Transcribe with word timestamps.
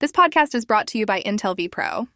This 0.00 0.12
podcast 0.12 0.54
is 0.54 0.64
brought 0.64 0.86
to 0.92 0.98
you 0.98 1.06
by 1.06 1.20
Intel 1.22 1.56
vPro. 1.56 2.06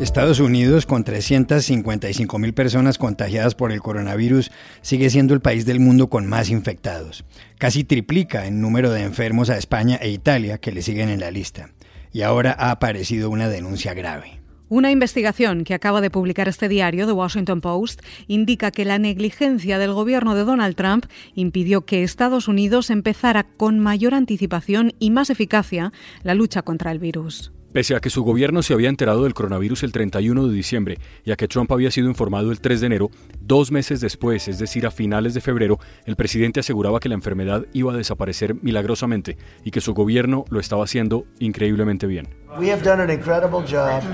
Estados 0.00 0.40
Unidos, 0.40 0.86
con 0.86 1.04
355 1.04 2.38
mil 2.38 2.54
personas 2.54 2.96
contagiadas 2.96 3.54
por 3.54 3.72
el 3.72 3.82
coronavirus, 3.82 4.50
sigue 4.80 5.10
siendo 5.10 5.34
el 5.34 5.42
país 5.42 5.66
del 5.66 5.80
mundo 5.80 6.08
con 6.08 6.26
más 6.26 6.48
infectados. 6.48 7.26
Casi 7.58 7.84
triplica 7.84 8.46
en 8.46 8.62
número 8.62 8.90
de 8.90 9.02
enfermos 9.02 9.50
a 9.50 9.58
España 9.58 9.96
e 10.00 10.08
Italia, 10.08 10.56
que 10.56 10.72
le 10.72 10.80
siguen 10.80 11.10
en 11.10 11.20
la 11.20 11.30
lista. 11.30 11.68
Y 12.10 12.22
ahora 12.22 12.56
ha 12.58 12.70
aparecido 12.70 13.28
una 13.28 13.50
denuncia 13.50 13.92
grave. 13.92 14.43
Una 14.74 14.90
investigación 14.90 15.62
que 15.62 15.72
acaba 15.72 16.00
de 16.00 16.10
publicar 16.10 16.48
este 16.48 16.68
diario, 16.68 17.06
The 17.06 17.12
Washington 17.12 17.60
Post, 17.60 18.02
indica 18.26 18.72
que 18.72 18.84
la 18.84 18.98
negligencia 18.98 19.78
del 19.78 19.92
gobierno 19.92 20.34
de 20.34 20.42
Donald 20.42 20.74
Trump 20.74 21.06
impidió 21.36 21.84
que 21.84 22.02
Estados 22.02 22.48
Unidos 22.48 22.90
empezara 22.90 23.44
con 23.44 23.78
mayor 23.78 24.14
anticipación 24.14 24.92
y 24.98 25.12
más 25.12 25.30
eficacia 25.30 25.92
la 26.24 26.34
lucha 26.34 26.62
contra 26.62 26.90
el 26.90 26.98
virus. 26.98 27.52
Pese 27.74 27.96
a 27.96 28.00
que 28.00 28.08
su 28.08 28.22
gobierno 28.22 28.62
se 28.62 28.72
había 28.72 28.88
enterado 28.88 29.24
del 29.24 29.34
coronavirus 29.34 29.82
el 29.82 29.90
31 29.90 30.46
de 30.46 30.54
diciembre 30.54 30.98
y 31.24 31.32
a 31.32 31.36
que 31.36 31.48
Trump 31.48 31.72
había 31.72 31.90
sido 31.90 32.06
informado 32.06 32.52
el 32.52 32.60
3 32.60 32.80
de 32.80 32.86
enero, 32.86 33.10
dos 33.40 33.72
meses 33.72 34.00
después, 34.00 34.46
es 34.46 34.60
decir, 34.60 34.86
a 34.86 34.92
finales 34.92 35.34
de 35.34 35.40
febrero, 35.40 35.80
el 36.06 36.14
presidente 36.14 36.60
aseguraba 36.60 37.00
que 37.00 37.08
la 37.08 37.16
enfermedad 37.16 37.66
iba 37.72 37.92
a 37.92 37.96
desaparecer 37.96 38.54
milagrosamente 38.62 39.38
y 39.64 39.72
que 39.72 39.80
su 39.80 39.92
gobierno 39.92 40.44
lo 40.50 40.60
estaba 40.60 40.84
haciendo 40.84 41.26
increíblemente 41.40 42.06
bien. 42.06 42.28
We 42.60 42.70
have 42.70 42.84
done 42.84 43.02
an 43.02 43.10
incredible 43.10 43.64
job. 43.68 44.04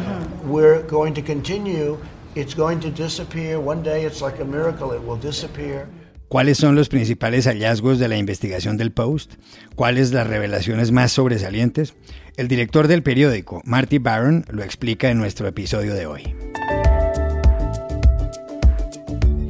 We're 0.49 0.83
going 0.89 1.13
to 1.13 1.23
continue. 1.23 1.99
It's 2.35 2.57
going 2.57 2.79
to 2.79 2.91
disappear. 2.91 3.59
One 3.59 3.83
day 3.83 4.07
it's 4.07 4.23
like 4.23 4.41
a 4.41 4.47
miracle, 4.47 4.97
it 4.97 5.07
will 5.07 5.21
disappear. 5.21 5.87
¿Cuáles 6.31 6.59
son 6.59 6.77
los 6.77 6.89
principales 6.89 7.47
hallazgos 7.47 7.99
de 7.99 8.07
la 8.07 8.17
investigación 8.17 8.77
del 8.77 8.93
Post? 8.93 9.33
¿Cuáles 9.75 10.13
las 10.13 10.29
revelaciones 10.29 10.93
más 10.93 11.11
sobresalientes? 11.11 11.97
El 12.41 12.49
director 12.49 12.89
del 12.89 13.03
periódico, 13.03 13.61
Marty 13.67 13.99
Barron, 13.99 14.47
lo 14.49 14.63
explica 14.63 15.11
en 15.11 15.19
nuestro 15.19 15.47
episodio 15.47 15.93
de 15.93 16.07
hoy. 16.07 16.23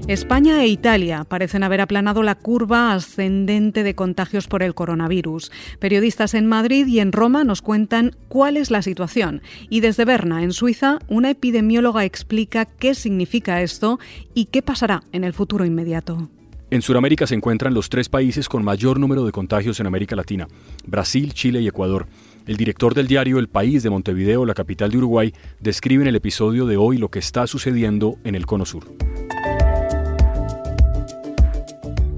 España 0.08 0.60
e 0.64 0.66
Italia 0.66 1.22
parecen 1.22 1.62
haber 1.62 1.82
aplanado 1.82 2.24
la 2.24 2.34
curva 2.34 2.92
ascendente 2.92 3.84
de 3.84 3.94
contagios 3.94 4.48
por 4.48 4.64
el 4.64 4.74
coronavirus. 4.74 5.52
Periodistas 5.78 6.34
en 6.34 6.48
Madrid 6.48 6.88
y 6.88 6.98
en 6.98 7.12
Roma 7.12 7.44
nos 7.44 7.62
cuentan 7.62 8.16
cuál 8.26 8.56
es 8.56 8.72
la 8.72 8.82
situación. 8.82 9.40
Y 9.68 9.78
desde 9.82 10.04
Berna, 10.04 10.42
en 10.42 10.52
Suiza, 10.52 10.98
una 11.06 11.30
epidemióloga 11.30 12.04
explica 12.04 12.64
qué 12.64 12.96
significa 12.96 13.62
esto 13.62 14.00
y 14.34 14.46
qué 14.46 14.62
pasará 14.62 15.04
en 15.12 15.22
el 15.22 15.32
futuro 15.32 15.64
inmediato. 15.64 16.28
En 16.70 16.82
Sudamérica 16.82 17.26
se 17.26 17.34
encuentran 17.34 17.74
los 17.74 17.88
tres 17.88 18.08
países 18.08 18.48
con 18.48 18.62
mayor 18.62 19.00
número 19.00 19.24
de 19.24 19.32
contagios 19.32 19.80
en 19.80 19.88
América 19.88 20.14
Latina, 20.14 20.46
Brasil, 20.86 21.34
Chile 21.34 21.60
y 21.60 21.66
Ecuador. 21.66 22.06
El 22.50 22.56
director 22.56 22.94
del 22.94 23.06
diario 23.06 23.38
El 23.38 23.48
País 23.48 23.84
de 23.84 23.90
Montevideo, 23.90 24.44
la 24.44 24.54
capital 24.54 24.90
de 24.90 24.98
Uruguay, 24.98 25.32
describe 25.60 26.02
en 26.02 26.08
el 26.08 26.16
episodio 26.16 26.66
de 26.66 26.76
hoy 26.76 26.98
lo 26.98 27.08
que 27.08 27.20
está 27.20 27.46
sucediendo 27.46 28.18
en 28.24 28.34
el 28.34 28.44
Cono 28.44 28.66
Sur. 28.66 28.88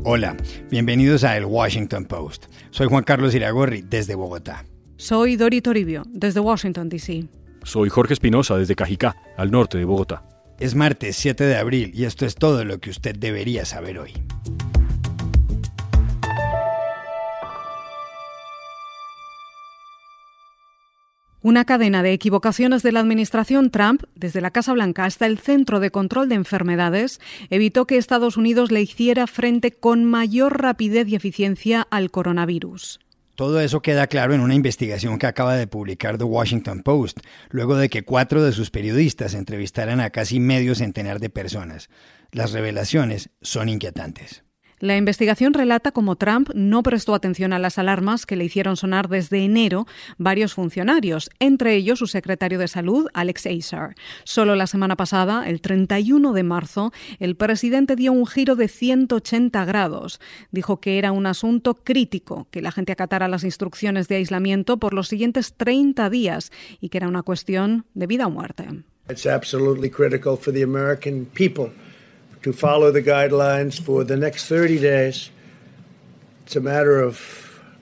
Hola, 0.04 0.34
bienvenidos 0.70 1.22
a 1.24 1.36
El 1.36 1.44
Washington 1.44 2.06
Post. 2.06 2.46
Soy 2.70 2.86
Juan 2.86 3.04
Carlos 3.04 3.34
Iragorri, 3.34 3.82
desde 3.82 4.14
Bogotá. 4.14 4.64
Soy 4.96 5.36
Dori 5.36 5.60
Toribio, 5.60 6.02
desde 6.08 6.40
Washington, 6.40 6.88
D.C. 6.88 7.26
Soy 7.62 7.90
Jorge 7.90 8.14
Espinosa, 8.14 8.56
desde 8.56 8.74
Cajicá, 8.74 9.14
al 9.36 9.50
norte 9.50 9.76
de 9.76 9.84
Bogotá. 9.84 10.26
Es 10.58 10.74
martes 10.74 11.14
7 11.16 11.44
de 11.44 11.56
abril 11.58 11.90
y 11.92 12.04
esto 12.04 12.24
es 12.24 12.36
todo 12.36 12.64
lo 12.64 12.78
que 12.78 12.88
usted 12.88 13.14
debería 13.14 13.66
saber 13.66 13.98
hoy. 13.98 14.14
Una 21.44 21.64
cadena 21.64 22.04
de 22.04 22.12
equivocaciones 22.12 22.84
de 22.84 22.92
la 22.92 23.00
administración 23.00 23.70
Trump, 23.70 24.04
desde 24.14 24.40
la 24.40 24.52
Casa 24.52 24.72
Blanca 24.74 25.06
hasta 25.06 25.26
el 25.26 25.38
Centro 25.38 25.80
de 25.80 25.90
Control 25.90 26.28
de 26.28 26.36
Enfermedades, 26.36 27.20
evitó 27.50 27.84
que 27.84 27.98
Estados 27.98 28.36
Unidos 28.36 28.70
le 28.70 28.80
hiciera 28.80 29.26
frente 29.26 29.72
con 29.72 30.04
mayor 30.04 30.62
rapidez 30.62 31.08
y 31.08 31.16
eficiencia 31.16 31.84
al 31.90 32.12
coronavirus. 32.12 33.00
Todo 33.34 33.60
eso 33.60 33.80
queda 33.80 34.06
claro 34.06 34.34
en 34.34 34.40
una 34.40 34.54
investigación 34.54 35.18
que 35.18 35.26
acaba 35.26 35.56
de 35.56 35.66
publicar 35.66 36.16
The 36.16 36.24
Washington 36.24 36.84
Post, 36.84 37.18
luego 37.50 37.74
de 37.74 37.88
que 37.88 38.04
cuatro 38.04 38.44
de 38.44 38.52
sus 38.52 38.70
periodistas 38.70 39.34
entrevistaran 39.34 40.00
a 40.00 40.10
casi 40.10 40.38
medio 40.38 40.76
centenar 40.76 41.18
de 41.18 41.28
personas. 41.28 41.88
Las 42.30 42.52
revelaciones 42.52 43.30
son 43.40 43.68
inquietantes. 43.68 44.44
La 44.82 44.96
investigación 44.96 45.54
relata 45.54 45.92
cómo 45.92 46.16
Trump 46.16 46.50
no 46.56 46.82
prestó 46.82 47.14
atención 47.14 47.52
a 47.52 47.60
las 47.60 47.78
alarmas 47.78 48.26
que 48.26 48.34
le 48.34 48.42
hicieron 48.42 48.76
sonar 48.76 49.08
desde 49.08 49.44
enero 49.44 49.86
varios 50.18 50.54
funcionarios, 50.54 51.30
entre 51.38 51.76
ellos 51.76 52.00
su 52.00 52.08
secretario 52.08 52.58
de 52.58 52.66
Salud, 52.66 53.06
Alex 53.14 53.46
Azar. 53.46 53.94
Solo 54.24 54.56
la 54.56 54.66
semana 54.66 54.96
pasada, 54.96 55.48
el 55.48 55.60
31 55.60 56.32
de 56.32 56.42
marzo, 56.42 56.92
el 57.20 57.36
presidente 57.36 57.94
dio 57.94 58.10
un 58.10 58.26
giro 58.26 58.56
de 58.56 58.66
180 58.66 59.64
grados. 59.66 60.18
Dijo 60.50 60.80
que 60.80 60.98
era 60.98 61.12
un 61.12 61.26
asunto 61.26 61.74
crítico 61.74 62.48
que 62.50 62.60
la 62.60 62.72
gente 62.72 62.90
acatara 62.90 63.28
las 63.28 63.44
instrucciones 63.44 64.08
de 64.08 64.16
aislamiento 64.16 64.78
por 64.78 64.94
los 64.94 65.06
siguientes 65.06 65.54
30 65.56 66.10
días 66.10 66.50
y 66.80 66.88
que 66.88 66.98
era 66.98 67.06
una 67.06 67.22
cuestión 67.22 67.86
de 67.94 68.08
vida 68.08 68.26
o 68.26 68.30
muerte. 68.30 68.66
It's 69.08 69.26
absolutely 69.26 69.90
critical 69.90 70.36
for 70.36 70.52
the 70.52 70.64
American 70.64 71.26
people 71.26 71.72
to 72.42 72.52
follow 72.52 72.90
the 72.90 73.02
guidelines 73.02 73.80
for 73.80 74.04
the 74.04 74.16
next 74.16 74.46
30 74.46 74.78
days. 74.78 75.30
It's 76.44 76.56
a 76.56 76.60
matter 76.60 77.00
of 77.00 77.18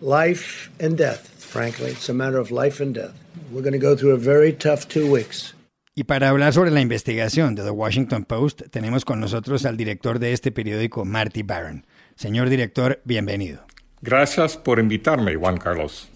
life 0.00 0.70
and 0.78 0.96
death, 0.96 1.28
frankly. 1.42 1.90
It's 1.90 2.08
a 2.08 2.14
matter 2.14 2.38
of 2.38 2.50
life 2.50 2.80
and 2.80 2.94
death. 2.94 3.14
We're 3.50 3.62
going 3.62 3.72
to 3.72 3.78
go 3.78 3.96
through 3.96 4.12
a 4.12 4.18
very 4.18 4.52
tough 4.52 4.88
two 4.88 5.10
weeks. 5.10 5.54
Y 5.94 6.04
para 6.04 6.28
hablar 6.28 6.52
sobre 6.52 6.70
la 6.70 6.80
investigación 6.80 7.54
de 7.54 7.64
The 7.64 7.70
Washington 7.70 8.24
Post, 8.24 8.62
tenemos 8.70 9.04
con 9.04 9.20
nosotros 9.20 9.66
al 9.66 9.76
director 9.76 10.18
de 10.18 10.32
este 10.32 10.52
periódico, 10.52 11.04
Marty 11.04 11.42
Barron. 11.42 11.84
Señor 12.14 12.48
director, 12.48 13.00
bienvenido. 13.04 13.66
Gracias 14.00 14.56
por 14.56 14.78
invitarme, 14.78 15.34
Juan 15.34 15.58
Carlos. 15.58 16.08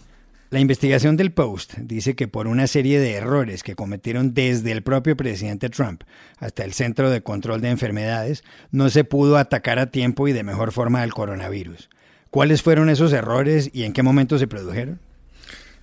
La 0.51 0.61
investigación 0.61 1.17
del 1.17 1.33
Post 1.33 1.75
dice 1.79 2.15
que 2.15 2.29
por 2.29 2.47
una 2.47 2.67
serie 2.67 3.01
de 3.01 3.15
errores 3.15 3.63
que 3.63 3.75
cometieron 3.75 4.35
desde 4.35 4.73
el 4.73 4.83
propio 4.83 5.17
presidente 5.17 5.69
Trump 5.69 6.03
hasta 6.39 6.65
el 6.65 6.73
Centro 6.73 7.11
de 7.11 7.23
Control 7.23 7.61
de 7.61 7.71
Enfermedades, 7.71 8.45
no 8.71 8.89
se 8.91 9.05
pudo 9.05 9.37
atacar 9.37 9.79
a 9.79 9.91
tiempo 9.91 10.29
y 10.29 10.33
de 10.33 10.45
mejor 10.45 10.71
forma 10.71 11.03
al 11.03 11.13
coronavirus. 11.13 11.89
¿Cuáles 12.31 12.63
fueron 12.63 12.91
esos 12.91 13.13
errores 13.13 13.71
y 13.73 13.85
en 13.85 13.93
qué 13.93 14.03
momento 14.03 14.39
se 14.39 14.47
produjeron? 14.47 15.01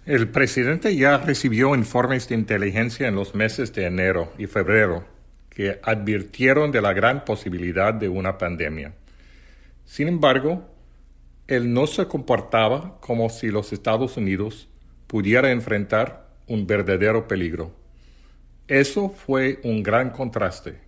El 0.05 0.29
presidente 0.29 0.95
ya 0.95 1.17
recibió 1.17 1.75
informes 1.75 2.27
de 2.27 2.35
inteligencia 2.35 3.07
en 3.07 3.15
los 3.15 3.35
meses 3.35 3.73
de 3.73 3.85
enero 3.85 4.33
y 4.37 4.47
febrero 4.47 5.05
que 5.49 5.79
advirtieron 5.83 6.71
de 6.71 6.81
la 6.81 6.93
gran 6.93 7.23
posibilidad 7.25 7.93
de 7.93 8.09
una 8.09 8.37
pandemia. 8.37 8.93
Sin 9.85 10.07
embargo, 10.07 10.67
él 11.51 11.73
no 11.73 11.85
se 11.85 12.07
comportaba 12.07 12.97
como 13.01 13.29
si 13.29 13.47
los 13.47 13.73
Estados 13.73 14.15
Unidos 14.15 14.69
pudiera 15.05 15.51
enfrentar 15.51 16.29
un 16.47 16.65
verdadero 16.65 17.27
peligro. 17.27 17.75
Eso 18.69 19.09
fue 19.09 19.59
un 19.65 19.83
gran 19.83 20.11
contraste 20.11 20.79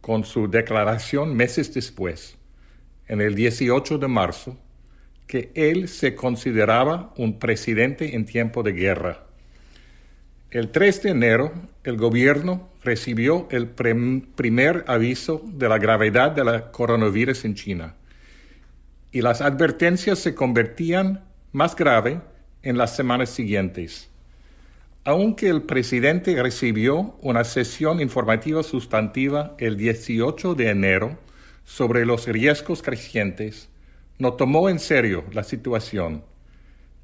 con 0.00 0.22
su 0.22 0.48
declaración 0.48 1.34
meses 1.34 1.74
después, 1.74 2.38
en 3.08 3.20
el 3.20 3.34
18 3.34 3.98
de 3.98 4.06
marzo, 4.06 4.56
que 5.26 5.50
él 5.56 5.88
se 5.88 6.14
consideraba 6.14 7.12
un 7.16 7.40
presidente 7.40 8.14
en 8.14 8.24
tiempo 8.24 8.62
de 8.62 8.72
guerra. 8.72 9.26
El 10.52 10.70
3 10.70 11.02
de 11.02 11.10
enero, 11.10 11.52
el 11.82 11.96
gobierno 11.96 12.68
recibió 12.84 13.48
el 13.50 13.66
primer 13.66 14.84
aviso 14.86 15.42
de 15.44 15.68
la 15.68 15.78
gravedad 15.78 16.30
de 16.30 16.44
la 16.44 16.70
coronavirus 16.70 17.44
en 17.46 17.54
China 17.56 17.96
y 19.14 19.22
las 19.22 19.40
advertencias 19.42 20.18
se 20.18 20.34
convertían 20.34 21.22
más 21.52 21.76
grave 21.76 22.20
en 22.64 22.76
las 22.76 22.96
semanas 22.96 23.30
siguientes. 23.30 24.10
Aunque 25.04 25.48
el 25.48 25.62
presidente 25.62 26.42
recibió 26.42 27.14
una 27.22 27.44
sesión 27.44 28.00
informativa 28.00 28.64
sustantiva 28.64 29.54
el 29.58 29.76
18 29.76 30.56
de 30.56 30.68
enero 30.68 31.18
sobre 31.62 32.04
los 32.04 32.26
riesgos 32.26 32.82
crecientes, 32.82 33.68
no 34.18 34.32
tomó 34.32 34.68
en 34.68 34.80
serio 34.80 35.22
la 35.32 35.44
situación, 35.44 36.24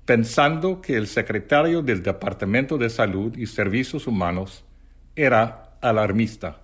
pensando 0.04 0.80
que 0.80 0.96
el 0.96 1.06
secretario 1.06 1.80
del 1.80 2.02
Departamento 2.02 2.76
de 2.76 2.90
Salud 2.90 3.36
y 3.38 3.46
Servicios 3.46 4.08
Humanos 4.08 4.64
era 5.14 5.76
alarmista. 5.80 6.58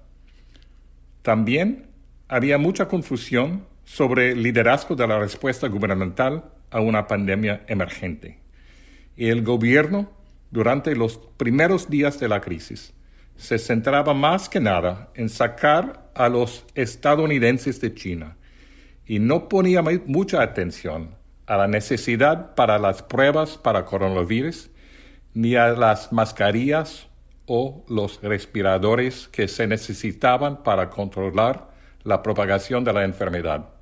También 1.22 1.86
había 2.26 2.58
mucha 2.58 2.88
confusión 2.88 3.75
sobre 3.86 4.34
liderazgo 4.34 4.96
de 4.96 5.06
la 5.06 5.18
respuesta 5.18 5.68
gubernamental 5.68 6.44
a 6.70 6.80
una 6.80 7.06
pandemia 7.06 7.64
emergente. 7.68 8.40
Y 9.16 9.28
el 9.28 9.42
gobierno, 9.42 10.10
durante 10.50 10.94
los 10.94 11.16
primeros 11.38 11.88
días 11.88 12.20
de 12.20 12.28
la 12.28 12.40
crisis, 12.40 12.92
se 13.36 13.58
centraba 13.58 14.12
más 14.12 14.48
que 14.48 14.60
nada 14.60 15.10
en 15.14 15.28
sacar 15.28 16.10
a 16.14 16.28
los 16.28 16.66
estadounidenses 16.74 17.80
de 17.80 17.94
China 17.94 18.36
y 19.06 19.20
no 19.20 19.48
ponía 19.48 19.82
mucha 20.04 20.42
atención 20.42 21.14
a 21.46 21.56
la 21.56 21.68
necesidad 21.68 22.54
para 22.56 22.78
las 22.78 23.02
pruebas 23.02 23.56
para 23.56 23.84
coronavirus 23.84 24.68
ni 25.32 25.54
a 25.54 25.68
las 25.68 26.12
mascarillas 26.12 27.06
o 27.46 27.84
los 27.88 28.20
respiradores 28.20 29.28
que 29.28 29.46
se 29.46 29.68
necesitaban 29.68 30.64
para 30.64 30.90
controlar 30.90 31.70
la 32.02 32.22
propagación 32.22 32.82
de 32.82 32.92
la 32.92 33.04
enfermedad. 33.04 33.75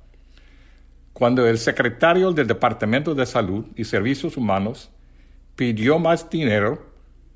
Cuando 1.15 1.47
el 1.47 1.57
secretario 1.59 2.33
del 2.33 2.45
Departamento 2.45 3.15
de 3.15 3.25
Salud 3.25 3.67
y 3.77 3.85
Servicios 3.85 4.35
Humanos 4.35 4.91
pidió 5.55 5.97
más 5.97 6.29
dinero 6.29 6.87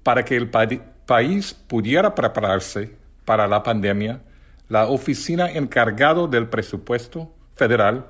para 0.04 0.26
que 0.26 0.36
el 0.36 0.50
país 0.50 1.54
pudiera 1.54 2.14
prepararse 2.14 2.98
para 3.24 3.48
la 3.48 3.64
pandemia, 3.64 4.22
la 4.68 4.88
oficina 4.88 5.50
encargada 5.50 6.28
del 6.28 6.50
presupuesto 6.50 7.34
federal 7.54 8.08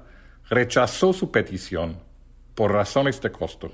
rechazó 0.50 1.14
su 1.14 1.30
petición 1.30 2.00
por 2.56 2.72
razones 2.72 3.22
de 3.22 3.32
costo. 3.32 3.72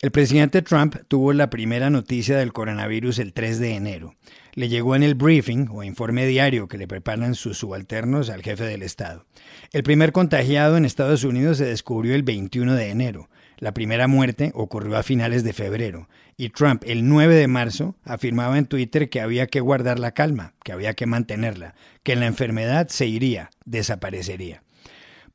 El 0.00 0.10
presidente 0.10 0.60
Trump 0.60 0.96
tuvo 1.08 1.32
la 1.32 1.48
primera 1.48 1.88
noticia 1.88 2.36
del 2.36 2.52
coronavirus 2.52 3.20
el 3.20 3.32
3 3.32 3.58
de 3.58 3.74
enero. 3.74 4.14
Le 4.54 4.68
llegó 4.68 4.96
en 4.96 5.02
el 5.02 5.14
briefing 5.14 5.68
o 5.70 5.82
informe 5.82 6.26
diario 6.26 6.68
que 6.68 6.78
le 6.78 6.86
preparan 6.86 7.34
sus 7.34 7.58
subalternos 7.58 8.28
al 8.28 8.42
jefe 8.42 8.64
del 8.64 8.82
Estado. 8.82 9.24
El 9.72 9.82
primer 9.82 10.12
contagiado 10.12 10.76
en 10.76 10.84
Estados 10.84 11.24
Unidos 11.24 11.58
se 11.58 11.64
descubrió 11.64 12.14
el 12.14 12.22
21 12.22 12.74
de 12.74 12.90
enero. 12.90 13.30
La 13.58 13.72
primera 13.72 14.08
muerte 14.08 14.50
ocurrió 14.54 14.96
a 14.96 15.02
finales 15.02 15.44
de 15.44 15.52
febrero 15.52 16.08
y 16.36 16.50
Trump 16.50 16.82
el 16.86 17.08
9 17.08 17.34
de 17.34 17.48
marzo 17.48 17.96
afirmaba 18.04 18.58
en 18.58 18.66
Twitter 18.66 19.08
que 19.08 19.20
había 19.20 19.46
que 19.46 19.60
guardar 19.60 19.98
la 19.98 20.12
calma, 20.12 20.54
que 20.64 20.72
había 20.72 20.94
que 20.94 21.06
mantenerla, 21.06 21.74
que 22.02 22.16
la 22.16 22.26
enfermedad 22.26 22.88
se 22.88 23.06
iría, 23.06 23.50
desaparecería. 23.64 24.62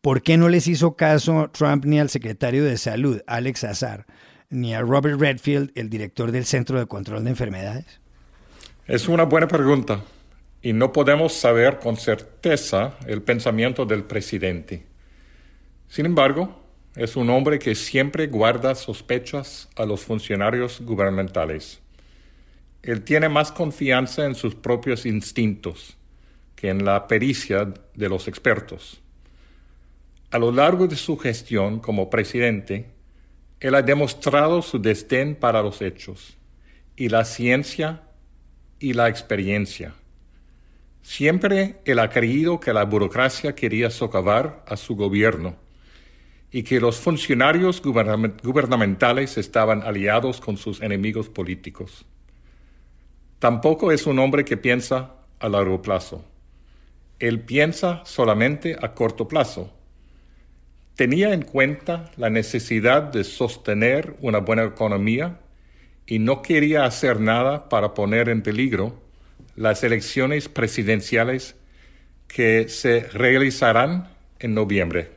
¿Por 0.01 0.21
qué 0.21 0.37
no 0.37 0.47
les 0.47 0.67
hizo 0.67 0.95
caso 0.95 1.49
Trump 1.51 1.85
ni 1.85 1.99
al 1.99 2.09
secretario 2.09 2.63
de 2.63 2.77
Salud, 2.77 3.21
Alex 3.27 3.63
Azar, 3.65 4.05
ni 4.49 4.73
a 4.73 4.81
Robert 4.81 5.19
Redfield, 5.19 5.71
el 5.75 5.89
director 5.89 6.31
del 6.31 6.45
Centro 6.45 6.79
de 6.79 6.87
Control 6.87 7.23
de 7.23 7.29
Enfermedades? 7.29 7.99
Es 8.87 9.07
una 9.07 9.23
buena 9.23 9.47
pregunta 9.47 10.03
y 10.61 10.73
no 10.73 10.91
podemos 10.91 11.33
saber 11.33 11.79
con 11.79 11.97
certeza 11.97 12.97
el 13.05 13.21
pensamiento 13.21 13.85
del 13.85 14.03
presidente. 14.03 14.85
Sin 15.87 16.05
embargo, 16.05 16.63
es 16.95 17.15
un 17.15 17.29
hombre 17.29 17.59
que 17.59 17.75
siempre 17.75 18.27
guarda 18.27 18.73
sospechas 18.75 19.69
a 19.75 19.85
los 19.85 20.01
funcionarios 20.01 20.81
gubernamentales. 20.81 21.79
Él 22.81 23.03
tiene 23.03 23.29
más 23.29 23.51
confianza 23.51 24.25
en 24.25 24.35
sus 24.35 24.55
propios 24.55 25.05
instintos 25.05 25.95
que 26.55 26.69
en 26.69 26.83
la 26.83 27.07
pericia 27.07 27.71
de 27.93 28.09
los 28.09 28.27
expertos. 28.27 29.01
A 30.31 30.39
lo 30.39 30.51
largo 30.51 30.87
de 30.87 30.95
su 30.95 31.17
gestión 31.17 31.79
como 31.79 32.09
presidente, 32.09 32.87
él 33.59 33.75
ha 33.75 33.81
demostrado 33.81 34.61
su 34.61 34.79
desdén 34.79 35.35
para 35.35 35.61
los 35.61 35.81
hechos 35.81 36.37
y 36.95 37.09
la 37.09 37.25
ciencia 37.25 38.03
y 38.79 38.93
la 38.93 39.09
experiencia. 39.09 39.95
Siempre 41.01 41.79
él 41.85 41.99
ha 41.99 42.09
creído 42.09 42.59
que 42.59 42.73
la 42.73 42.85
burocracia 42.85 43.55
quería 43.55 43.89
socavar 43.89 44.63
a 44.67 44.77
su 44.77 44.95
gobierno 44.95 45.55
y 46.51 46.63
que 46.63 46.79
los 46.79 46.97
funcionarios 46.99 47.81
gubernamentales 47.81 49.37
estaban 49.37 49.83
aliados 49.83 50.39
con 50.39 50.57
sus 50.57 50.81
enemigos 50.81 51.29
políticos. 51.29 52.05
Tampoco 53.39 53.91
es 53.91 54.07
un 54.07 54.19
hombre 54.19 54.45
que 54.45 54.57
piensa 54.57 55.15
a 55.39 55.49
largo 55.49 55.81
plazo. 55.81 56.25
Él 57.19 57.41
piensa 57.41 58.01
solamente 58.05 58.77
a 58.81 58.93
corto 58.93 59.27
plazo 59.27 59.73
tenía 60.99 61.33
en 61.33 61.43
cuenta 61.43 62.11
la 62.17 62.29
necesidad 62.29 63.03
de 63.03 63.23
sostener 63.23 64.17
una 64.19 64.39
buena 64.39 64.65
economía 64.65 65.39
y 66.05 66.19
no 66.19 66.41
quería 66.41 66.83
hacer 66.83 67.21
nada 67.21 67.69
para 67.69 67.93
poner 67.93 68.27
en 68.27 68.41
peligro 68.41 69.01
las 69.55 69.81
elecciones 69.85 70.49
presidenciales 70.49 71.55
que 72.27 72.67
se 72.67 73.07
realizarán 73.13 74.09
en 74.39 74.53
noviembre. 74.53 75.11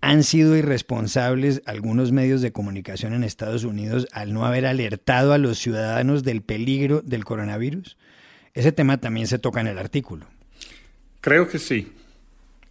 ¿Han 0.00 0.22
sido 0.22 0.56
irresponsables 0.56 1.60
algunos 1.66 2.10
medios 2.10 2.40
de 2.40 2.52
comunicación 2.52 3.12
en 3.12 3.22
Estados 3.22 3.64
Unidos 3.64 4.08
al 4.12 4.32
no 4.32 4.46
haber 4.46 4.64
alertado 4.64 5.34
a 5.34 5.38
los 5.38 5.58
ciudadanos 5.58 6.24
del 6.24 6.40
peligro 6.40 7.02
del 7.02 7.26
coronavirus? 7.26 7.98
Ese 8.54 8.72
tema 8.72 8.98
también 8.98 9.26
se 9.26 9.38
toca 9.38 9.60
en 9.60 9.66
el 9.66 9.76
artículo. 9.76 10.24
Creo 11.20 11.48
que 11.48 11.58
sí. 11.58 11.92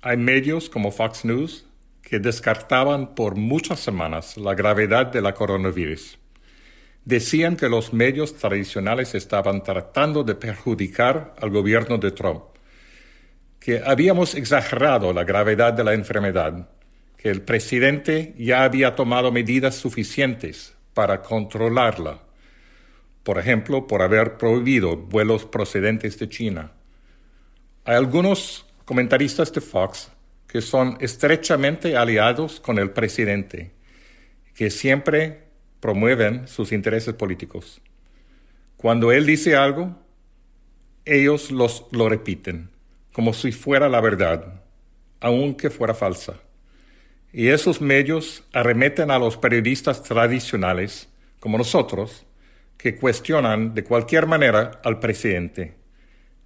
Hay 0.01 0.17
medios 0.17 0.71
como 0.71 0.91
Fox 0.91 1.23
News, 1.23 1.67
que 2.11 2.19
descartaban 2.19 3.15
por 3.15 3.37
muchas 3.37 3.79
semanas 3.79 4.35
la 4.35 4.53
gravedad 4.53 5.05
de 5.05 5.21
la 5.21 5.33
coronavirus. 5.33 6.19
Decían 7.05 7.55
que 7.55 7.69
los 7.69 7.93
medios 7.93 8.35
tradicionales 8.35 9.15
estaban 9.15 9.63
tratando 9.63 10.21
de 10.25 10.35
perjudicar 10.35 11.33
al 11.39 11.51
gobierno 11.51 11.97
de 11.99 12.11
Trump, 12.11 12.43
que 13.61 13.81
habíamos 13.85 14.35
exagerado 14.35 15.13
la 15.13 15.23
gravedad 15.23 15.71
de 15.71 15.85
la 15.85 15.93
enfermedad, 15.93 16.67
que 17.15 17.29
el 17.29 17.43
presidente 17.43 18.35
ya 18.37 18.65
había 18.65 18.93
tomado 18.93 19.31
medidas 19.31 19.75
suficientes 19.75 20.75
para 20.93 21.21
controlarla, 21.21 22.23
por 23.23 23.37
ejemplo, 23.39 23.87
por 23.87 24.01
haber 24.01 24.35
prohibido 24.35 24.97
vuelos 24.97 25.45
procedentes 25.45 26.19
de 26.19 26.27
China. 26.27 26.73
Hay 27.85 27.95
algunos 27.95 28.65
comentaristas 28.83 29.53
de 29.53 29.61
Fox 29.61 30.11
que 30.51 30.61
son 30.61 30.97
estrechamente 30.99 31.95
aliados 31.95 32.59
con 32.59 32.77
el 32.77 32.91
presidente, 32.91 33.71
que 34.53 34.69
siempre 34.69 35.43
promueven 35.79 36.45
sus 36.49 36.73
intereses 36.73 37.13
políticos. 37.13 37.81
Cuando 38.75 39.13
él 39.13 39.25
dice 39.25 39.55
algo, 39.55 39.95
ellos 41.05 41.51
los, 41.51 41.85
lo 41.91 42.09
repiten, 42.09 42.69
como 43.13 43.33
si 43.33 43.53
fuera 43.53 43.87
la 43.87 44.01
verdad, 44.01 44.61
aunque 45.21 45.69
fuera 45.69 45.93
falsa. 45.93 46.41
Y 47.31 47.47
esos 47.47 47.79
medios 47.79 48.43
arremeten 48.51 49.09
a 49.09 49.19
los 49.19 49.37
periodistas 49.37 50.03
tradicionales, 50.03 51.07
como 51.39 51.57
nosotros, 51.57 52.25
que 52.77 52.97
cuestionan 52.97 53.73
de 53.73 53.85
cualquier 53.85 54.27
manera 54.27 54.81
al 54.83 54.99
presidente, 54.99 55.75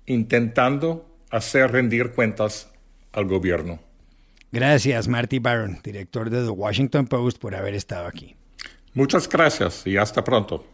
intentando 0.06 1.18
hacer 1.32 1.72
rendir 1.72 2.12
cuentas 2.12 2.72
al 3.12 3.26
gobierno. 3.26 3.85
Gracias, 4.56 5.10
Marty 5.10 5.40
Barron, 5.40 5.82
director 5.84 6.30
de 6.30 6.42
The 6.42 6.50
Washington 6.50 7.08
Post, 7.08 7.40
por 7.40 7.56
haber 7.56 7.74
estado 7.74 8.08
aquí. 8.08 8.38
Muchas 8.94 9.28
gracias 9.28 9.86
y 9.86 9.98
hasta 9.98 10.24
pronto. 10.24 10.66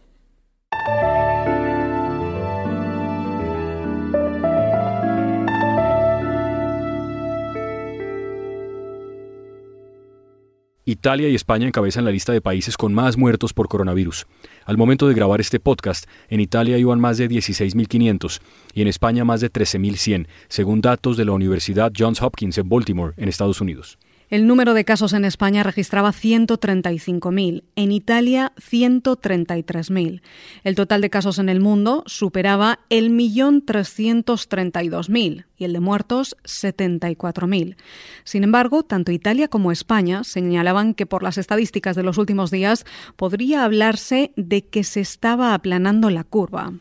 Italia 10.92 11.28
y 11.28 11.34
España 11.34 11.66
encabezan 11.66 12.04
la 12.04 12.10
lista 12.10 12.32
de 12.32 12.42
países 12.42 12.76
con 12.76 12.92
más 12.92 13.16
muertos 13.16 13.54
por 13.54 13.66
coronavirus. 13.66 14.26
Al 14.66 14.76
momento 14.76 15.08
de 15.08 15.14
grabar 15.14 15.40
este 15.40 15.58
podcast, 15.58 16.04
en 16.28 16.40
Italia 16.40 16.76
iban 16.76 17.00
más 17.00 17.16
de 17.16 17.28
16.500 17.28 18.40
y 18.74 18.82
en 18.82 18.88
España 18.88 19.24
más 19.24 19.40
de 19.40 19.50
13.100, 19.50 20.28
según 20.48 20.82
datos 20.82 21.16
de 21.16 21.24
la 21.24 21.32
Universidad 21.32 21.92
Johns 21.96 22.20
Hopkins 22.20 22.58
en 22.58 22.68
Baltimore, 22.68 23.14
en 23.16 23.28
Estados 23.28 23.60
Unidos. 23.62 23.98
El 24.32 24.46
número 24.46 24.72
de 24.72 24.86
casos 24.86 25.12
en 25.12 25.26
España 25.26 25.62
registraba 25.62 26.10
135.000, 26.10 27.64
en 27.76 27.92
Italia 27.92 28.52
133.000. 28.56 30.22
El 30.64 30.74
total 30.74 31.02
de 31.02 31.10
casos 31.10 31.38
en 31.38 31.50
el 31.50 31.60
mundo 31.60 32.02
superaba 32.06 32.78
el 32.88 33.10
millón 33.10 33.66
332.000 33.66 35.44
y 35.58 35.64
el 35.64 35.74
de 35.74 35.80
muertos 35.80 36.34
74.000. 36.44 37.76
Sin 38.24 38.42
embargo, 38.42 38.84
tanto 38.84 39.12
Italia 39.12 39.48
como 39.48 39.70
España 39.70 40.24
señalaban 40.24 40.94
que 40.94 41.04
por 41.04 41.22
las 41.22 41.36
estadísticas 41.36 41.94
de 41.94 42.02
los 42.02 42.16
últimos 42.16 42.50
días 42.50 42.86
podría 43.16 43.66
hablarse 43.66 44.32
de 44.36 44.64
que 44.64 44.82
se 44.82 45.02
estaba 45.02 45.52
aplanando 45.52 46.08
la 46.08 46.24
curva. 46.24 46.72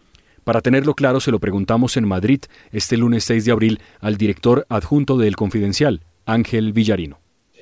Para 0.45 0.61
tenerlo 0.61 0.95
claro, 0.95 1.19
se 1.19 1.31
lo 1.31 1.39
preguntamos 1.41 1.97
en 1.97 2.07
Madrid 2.07 2.43
este 2.71 2.95
lunes 2.95 3.25
6 3.25 3.43
de 3.43 3.51
abril 3.51 3.81
al 3.99 4.15
director 4.15 4.65
adjunto 4.69 5.17
del 5.17 5.35
Confidencial, 5.35 5.99
Ángel 6.25 6.71
Villarino 6.71 7.20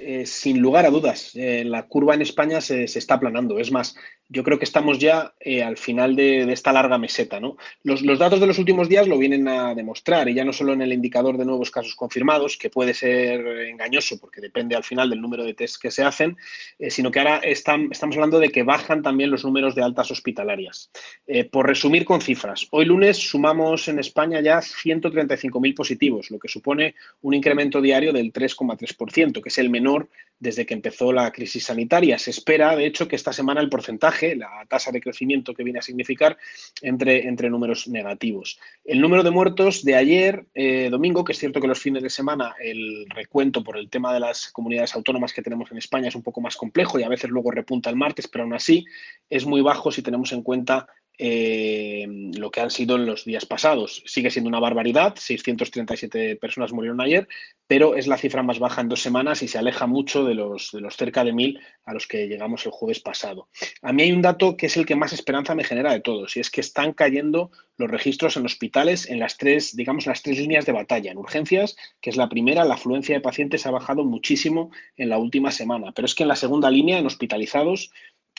eh, 0.10 0.26
sin 0.26 0.60
lugar 0.60 0.88
a 0.88 0.90
dudas, 0.90 1.36
eh, 1.36 1.64
la 1.64 1.88
curva 1.88 2.16
en 2.16 2.24
España 2.24 2.62
se, 2.62 2.88
se, 2.88 2.98
está 2.98 3.14
aplanando. 3.14 3.60
Es 3.60 3.72
más, 3.72 3.96
yo 4.30 4.44
creo 4.44 4.60
que 4.60 4.66
estamos 4.66 5.00
ya 5.00 5.34
eh, 5.40 5.64
al 5.64 5.76
final 5.78 6.16
de, 6.16 6.52
esta 6.54 6.72
larga 6.72 7.00
meseta. 7.00 7.40
¿no? 7.40 7.58
Los, 7.84 8.04
datos 8.20 8.40
de 8.40 8.46
los 8.46 8.60
últimos 8.60 8.88
días 8.88 9.08
lo 9.08 9.18
vienen 9.18 9.48
a 9.48 9.74
demostrar, 9.74 10.30
y 10.30 10.36
ya 10.36 10.46
no 10.46 10.54
solo 10.54 10.74
en 10.74 10.84
el 10.84 10.94
indicador 10.94 11.38
de 11.38 11.46
nuevos 11.46 11.72
casos 11.72 11.96
confirmados, 11.96 12.56
que 12.56 12.70
puede 12.70 12.94
ser 12.94 13.46
engañoso 13.68 14.20
porque 14.20 14.40
depende 14.40 14.76
al 14.76 14.84
final 14.84 15.10
del 15.10 15.20
número 15.20 15.44
de 15.44 15.56
tests 15.56 15.80
que 15.80 15.90
se 15.90 16.04
hacen, 16.04 16.38
eh, 16.78 16.92
sino 16.92 17.10
que 17.10 17.20
ahora 17.20 17.38
estamos 17.40 18.16
hablando 18.16 18.40
de 18.40 18.50
que 18.50 18.64
bajan 18.64 19.02
también 19.02 19.32
los 19.32 19.44
números 19.44 19.74
de 19.74 19.84
altas 19.84 20.12
hospitalarias. 20.12 20.92
Eh, 21.26 21.46
por 21.46 21.66
resumir 21.66 22.06
con 22.06 22.22
cifras, 22.22 22.68
hoy 22.70 22.86
lunes 22.86 23.18
sumamos 23.18 23.88
en 23.88 23.98
España 23.98 24.42
ya 24.42 24.60
135.000 24.60 25.76
positivos, 25.76 26.30
lo 26.30 26.38
que 26.38 26.48
supone 26.48 26.94
un 27.22 27.34
incremento 27.34 27.82
diario 27.82 28.14
del 28.14 28.32
3,3%, 28.32 29.42
que 29.42 29.50
es 29.50 29.58
el 29.58 29.72
menor 29.72 30.08
desde 30.40 30.66
que 30.66 30.74
empezó 30.74 31.12
la 31.12 31.32
crisis 31.32 31.66
sanitaria. 31.66 32.18
Se 32.18 32.32
espera, 32.32 32.76
de 32.76 32.86
hecho, 32.86 33.08
que 33.08 33.16
esta 33.16 33.34
semana 33.34 33.62
el 33.62 33.70
porcentaje, 33.70 34.36
la 34.36 34.66
tasa 34.68 34.92
de 34.92 35.02
crecimiento 35.02 35.54
que 35.54 35.64
viene 35.64 35.80
a 35.80 35.84
significar, 35.84 36.38
entre, 36.82 37.28
entre 37.28 37.50
números 37.50 37.88
negativos. 37.88 38.60
El 38.86 39.02
número 39.02 39.24
de 39.24 39.32
muertos 39.32 39.84
de 39.84 39.96
ayer, 39.96 40.46
eh, 40.54 40.90
domingo, 40.90 41.24
que 41.24 41.34
es 41.34 41.40
cierto 41.40 41.60
que 41.60 41.68
los 41.68 41.80
fines 41.80 42.04
de 42.04 42.10
semana 42.10 42.56
el 42.62 43.06
recuento 43.10 43.64
por 43.64 43.78
el 43.78 43.90
tema 43.90 44.14
de 44.14 44.22
las 44.22 44.52
comunidades 44.52 44.96
autónomas 44.96 45.34
que 45.34 45.42
tenemos 45.42 45.72
en 45.72 45.78
España 45.78 46.08
es 46.08 46.16
un 46.16 46.24
poco 46.24 46.42
más 46.42 46.56
complejo 46.56 47.00
y 47.00 47.04
a 47.04 47.10
veces 47.10 47.30
luego 47.30 47.52
repunta 47.52 47.90
el 47.90 47.96
martes, 47.96 48.28
pero 48.28 48.44
aún 48.44 48.54
así 48.54 48.86
es 49.30 49.46
muy 49.46 49.62
bajo 49.62 49.92
si 49.92 50.02
tenemos 50.02 50.32
en 50.32 50.42
cuenta 50.42 50.88
eh, 51.22 52.08
lo 52.08 52.50
que 52.50 52.62
han 52.62 52.72
sido 52.72 52.96
en 52.96 53.06
los 53.06 53.26
días 53.26 53.46
pasados. 53.46 54.02
Sigue 54.06 54.32
siendo 54.32 54.48
una 54.48 54.62
barbaridad, 54.62 55.16
637 55.18 56.38
personas 56.38 56.72
murieron 56.72 57.02
ayer, 57.02 57.28
pero 57.68 57.96
es 57.96 58.08
la 58.08 58.18
cifra 58.18 58.42
más 58.42 58.58
baja 58.58 58.80
en 58.80 58.88
dos 58.88 59.02
semanas 59.02 59.44
y 59.44 59.50
se 59.50 59.58
aleja 59.58 59.86
mucho 59.86 60.24
de 60.24 60.34
los, 60.34 60.72
de 60.72 60.80
los 60.80 60.96
cerca 60.96 61.26
de 61.26 61.34
mil 61.34 61.60
a 61.84 61.94
los 61.94 62.08
que 62.08 62.28
llegamos 62.28 62.66
el 62.66 62.72
jueves 62.72 63.02
pasado. 63.02 63.50
A 63.82 63.92
mí 63.92 64.04
hay 64.04 64.14
un 64.14 64.22
dato 64.22 64.56
que 64.56 64.68
es 64.68 64.78
el 64.78 64.86
que 64.86 64.96
más 64.96 65.12
esperanza 65.12 65.56
me 65.56 65.66
genera 65.66 65.92
de 65.92 66.00
todos, 66.00 66.38
y 66.38 66.40
es 66.40 66.50
que 66.50 66.62
están 66.62 66.94
cayendo 66.94 67.52
los 67.78 67.92
registros 67.92 68.38
en 68.38 68.46
hospitales 68.46 69.10
en 69.10 69.20
las 69.20 69.38
tres, 69.38 69.76
digamos, 69.76 70.06
las 70.06 70.22
tres 70.22 70.38
líneas 70.38 70.66
de 70.66 70.72
batalla. 70.72 71.12
En 71.12 71.18
urgencias, 71.18 71.76
que 72.02 72.10
es 72.10 72.18
la 72.18 72.30
primera, 72.30 72.66
la 72.66 72.76
afluencia 72.76 73.16
de 73.16 73.22
pacientes 73.22 73.66
ha 73.66 73.72
bajado 73.72 74.04
muchísimo 74.04 74.72
en 74.96 75.10
la 75.10 75.18
última 75.18 75.52
semana, 75.52 75.92
pero 75.94 76.06
es 76.06 76.16
que 76.16 76.24
en 76.24 76.30
la 76.30 76.36
segunda 76.36 76.72
línea, 76.72 76.98
en 76.98 77.06
hospitalizados, 77.06 77.92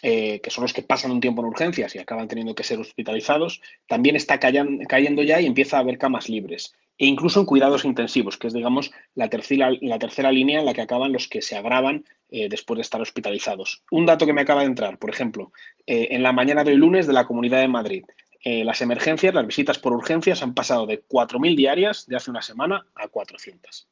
eh, 0.02 0.40
que 0.40 0.50
son 0.50 0.62
los 0.62 0.72
que 0.72 0.82
pasan 0.82 1.10
un 1.10 1.20
tiempo 1.20 1.42
en 1.42 1.48
urgencias 1.48 1.94
y 1.94 1.98
acaban 1.98 2.26
teniendo 2.26 2.54
que 2.54 2.64
ser 2.64 2.78
hospitalizados, 2.78 3.60
también 3.86 4.16
está 4.16 4.38
cayendo, 4.38 5.22
ya 5.22 5.40
y 5.40 5.46
empieza 5.46 5.76
a 5.76 5.80
haber 5.80 5.98
camas 5.98 6.30
libres. 6.30 6.74
E 6.96 7.06
incluso 7.06 7.40
en 7.40 7.46
cuidados 7.46 7.84
intensivos, 7.84 8.38
que 8.38 8.46
es, 8.46 8.54
digamos, 8.54 8.92
la 9.14 9.28
tercera, 9.28 9.70
la 9.80 9.98
tercera 9.98 10.32
línea 10.32 10.60
en 10.60 10.66
la 10.66 10.72
que 10.72 10.80
acaban 10.80 11.12
los 11.12 11.28
que 11.28 11.42
se 11.42 11.56
agravan 11.56 12.04
eh, 12.30 12.48
después 12.48 12.76
de 12.76 12.82
estar 12.82 13.00
hospitalizados. 13.00 13.82
Un 13.90 14.06
dato 14.06 14.24
que 14.24 14.32
me 14.32 14.42
acaba 14.42 14.62
de 14.62 14.68
entrar, 14.68 14.98
por 14.98 15.10
ejemplo, 15.10 15.52
eh, 15.86 16.08
en 16.12 16.22
la 16.22 16.32
mañana 16.32 16.64
de 16.64 16.72
hoy 16.72 16.78
lunes 16.78 17.06
de 17.06 17.12
la 17.12 17.26
Comunidad 17.26 17.60
de 17.60 17.68
Madrid, 17.68 18.04
las 18.42 18.80
emergencias, 18.80 19.34
las 19.34 19.46
visitas 19.46 19.78
por 19.78 19.92
urgencias 19.92 20.42
han 20.42 20.54
pasado 20.54 20.86
de 20.86 21.06
4.000 21.06 21.54
diarias 21.56 22.06
de 22.06 22.16
hace 22.16 22.30
una 22.30 22.40
semana 22.40 22.86
a 22.94 23.08
400. 23.08 23.89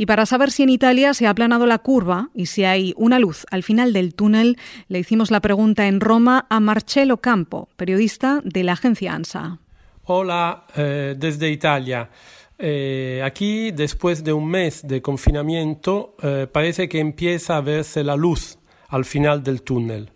Y 0.00 0.06
para 0.06 0.26
saber 0.26 0.52
si 0.52 0.62
en 0.62 0.68
Italia 0.68 1.12
se 1.12 1.26
ha 1.26 1.30
aplanado 1.30 1.66
la 1.66 1.78
curva 1.78 2.30
y 2.32 2.46
si 2.46 2.64
hay 2.64 2.94
una 2.96 3.18
luz 3.18 3.44
al 3.50 3.64
final 3.64 3.92
del 3.92 4.14
túnel, 4.14 4.56
le 4.86 5.00
hicimos 5.00 5.32
la 5.32 5.40
pregunta 5.40 5.88
en 5.88 5.98
Roma 6.00 6.46
a 6.48 6.60
Marcello 6.60 7.16
Campo, 7.16 7.68
periodista 7.76 8.40
de 8.44 8.62
la 8.62 8.74
agencia 8.74 9.12
ANSA. 9.12 9.58
Hola, 10.04 10.66
eh, 10.76 11.16
desde 11.18 11.50
Italia. 11.50 12.08
Eh, 12.56 13.20
aquí, 13.24 13.72
después 13.72 14.22
de 14.22 14.32
un 14.32 14.48
mes 14.48 14.86
de 14.86 15.02
confinamiento, 15.02 16.14
eh, 16.22 16.46
parece 16.50 16.88
que 16.88 17.00
empieza 17.00 17.56
a 17.56 17.60
verse 17.60 18.04
la 18.04 18.14
luz 18.14 18.56
al 18.88 19.04
final 19.04 19.42
del 19.42 19.62
túnel. 19.62 20.12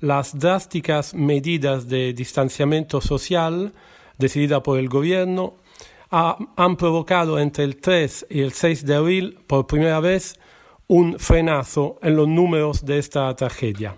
Las 0.00 0.38
drásticas 0.38 1.12
medidas 1.12 1.88
de 1.88 2.14
distanciamiento 2.14 3.02
social 3.02 3.74
decididas 4.18 4.62
por 4.62 4.78
el 4.78 4.88
gobierno 4.88 5.56
ha, 6.10 6.36
han 6.56 6.76
provocado 6.76 7.38
entre 7.38 7.64
el 7.64 7.76
3 7.76 8.26
y 8.30 8.40
el 8.40 8.52
6 8.52 8.86
de 8.86 8.94
abril 8.94 9.38
por 9.46 9.66
primera 9.66 10.00
vez 10.00 10.38
un 10.88 11.18
frenazo 11.18 11.98
en 12.02 12.16
los 12.16 12.28
números 12.28 12.84
de 12.84 12.98
esta 12.98 13.34
tragedia 13.34 13.96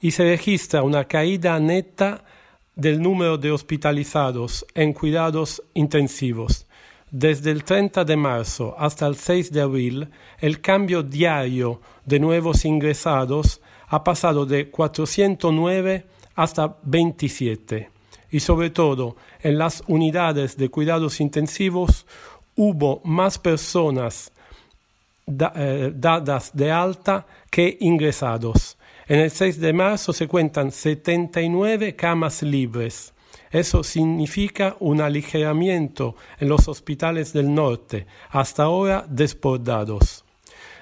y 0.00 0.10
se 0.10 0.24
registra 0.24 0.82
una 0.82 1.04
caída 1.04 1.58
neta 1.60 2.24
del 2.74 3.00
número 3.00 3.38
de 3.38 3.50
hospitalizados 3.50 4.66
en 4.74 4.92
cuidados 4.92 5.62
intensivos. 5.74 6.66
Desde 7.10 7.52
el 7.52 7.62
30 7.62 8.04
de 8.04 8.16
marzo 8.16 8.74
hasta 8.76 9.06
el 9.06 9.16
6 9.16 9.52
de 9.52 9.60
abril, 9.60 10.10
el 10.40 10.60
cambio 10.60 11.02
diario 11.02 11.80
de 12.04 12.18
nuevos 12.18 12.64
ingresados 12.64 13.60
ha 13.88 14.02
pasado 14.02 14.44
de 14.44 14.70
409 14.70 16.06
hasta 16.34 16.76
27 16.82 17.93
y 18.34 18.40
sobre 18.40 18.70
todo 18.70 19.14
en 19.40 19.58
las 19.58 19.84
unidades 19.86 20.56
de 20.56 20.68
cuidados 20.68 21.20
intensivos 21.20 22.04
hubo 22.56 23.00
más 23.04 23.38
personas 23.38 24.32
eh, 25.28 25.92
dadas 25.94 26.50
de 26.52 26.72
alta 26.72 27.28
que 27.48 27.78
ingresados. 27.78 28.76
En 29.06 29.20
el 29.20 29.30
6 29.30 29.60
de 29.60 29.72
marzo 29.72 30.12
se 30.12 30.26
cuentan 30.26 30.72
79 30.72 31.94
camas 31.94 32.42
libres. 32.42 33.14
Eso 33.52 33.84
significa 33.84 34.74
un 34.80 35.00
aligeramiento 35.00 36.16
en 36.40 36.48
los 36.48 36.66
hospitales 36.66 37.32
del 37.32 37.54
norte, 37.54 38.08
hasta 38.30 38.64
ahora 38.64 39.06
desbordados. 39.08 40.24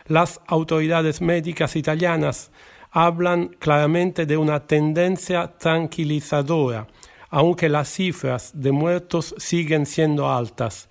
Las 0.06 0.40
autoridades 0.47 1.21
médicas 1.21 1.76
italianas 1.76 2.50
hablan 2.92 3.49
claramente 3.59 4.25
de 4.25 4.38
una 4.38 4.66
tendencia 4.66 5.49
tranquilizadora 5.59 6.87
aunque 7.33 7.71
las 7.71 7.89
cifras 7.89 8.53
de 8.55 8.73
muertos 8.73 9.35
siguen 9.39 9.87
siendo 9.87 10.31
altas. 10.31 10.91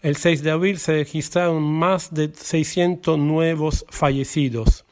El 0.00 0.14
6 0.16 0.44
de 0.44 0.52
abril 0.52 0.78
se 0.78 0.92
registraron 0.92 1.60
más 1.60 2.14
de 2.14 2.32
600 2.32 3.18
nuevos 3.18 3.84
fallecidos, 3.90 4.84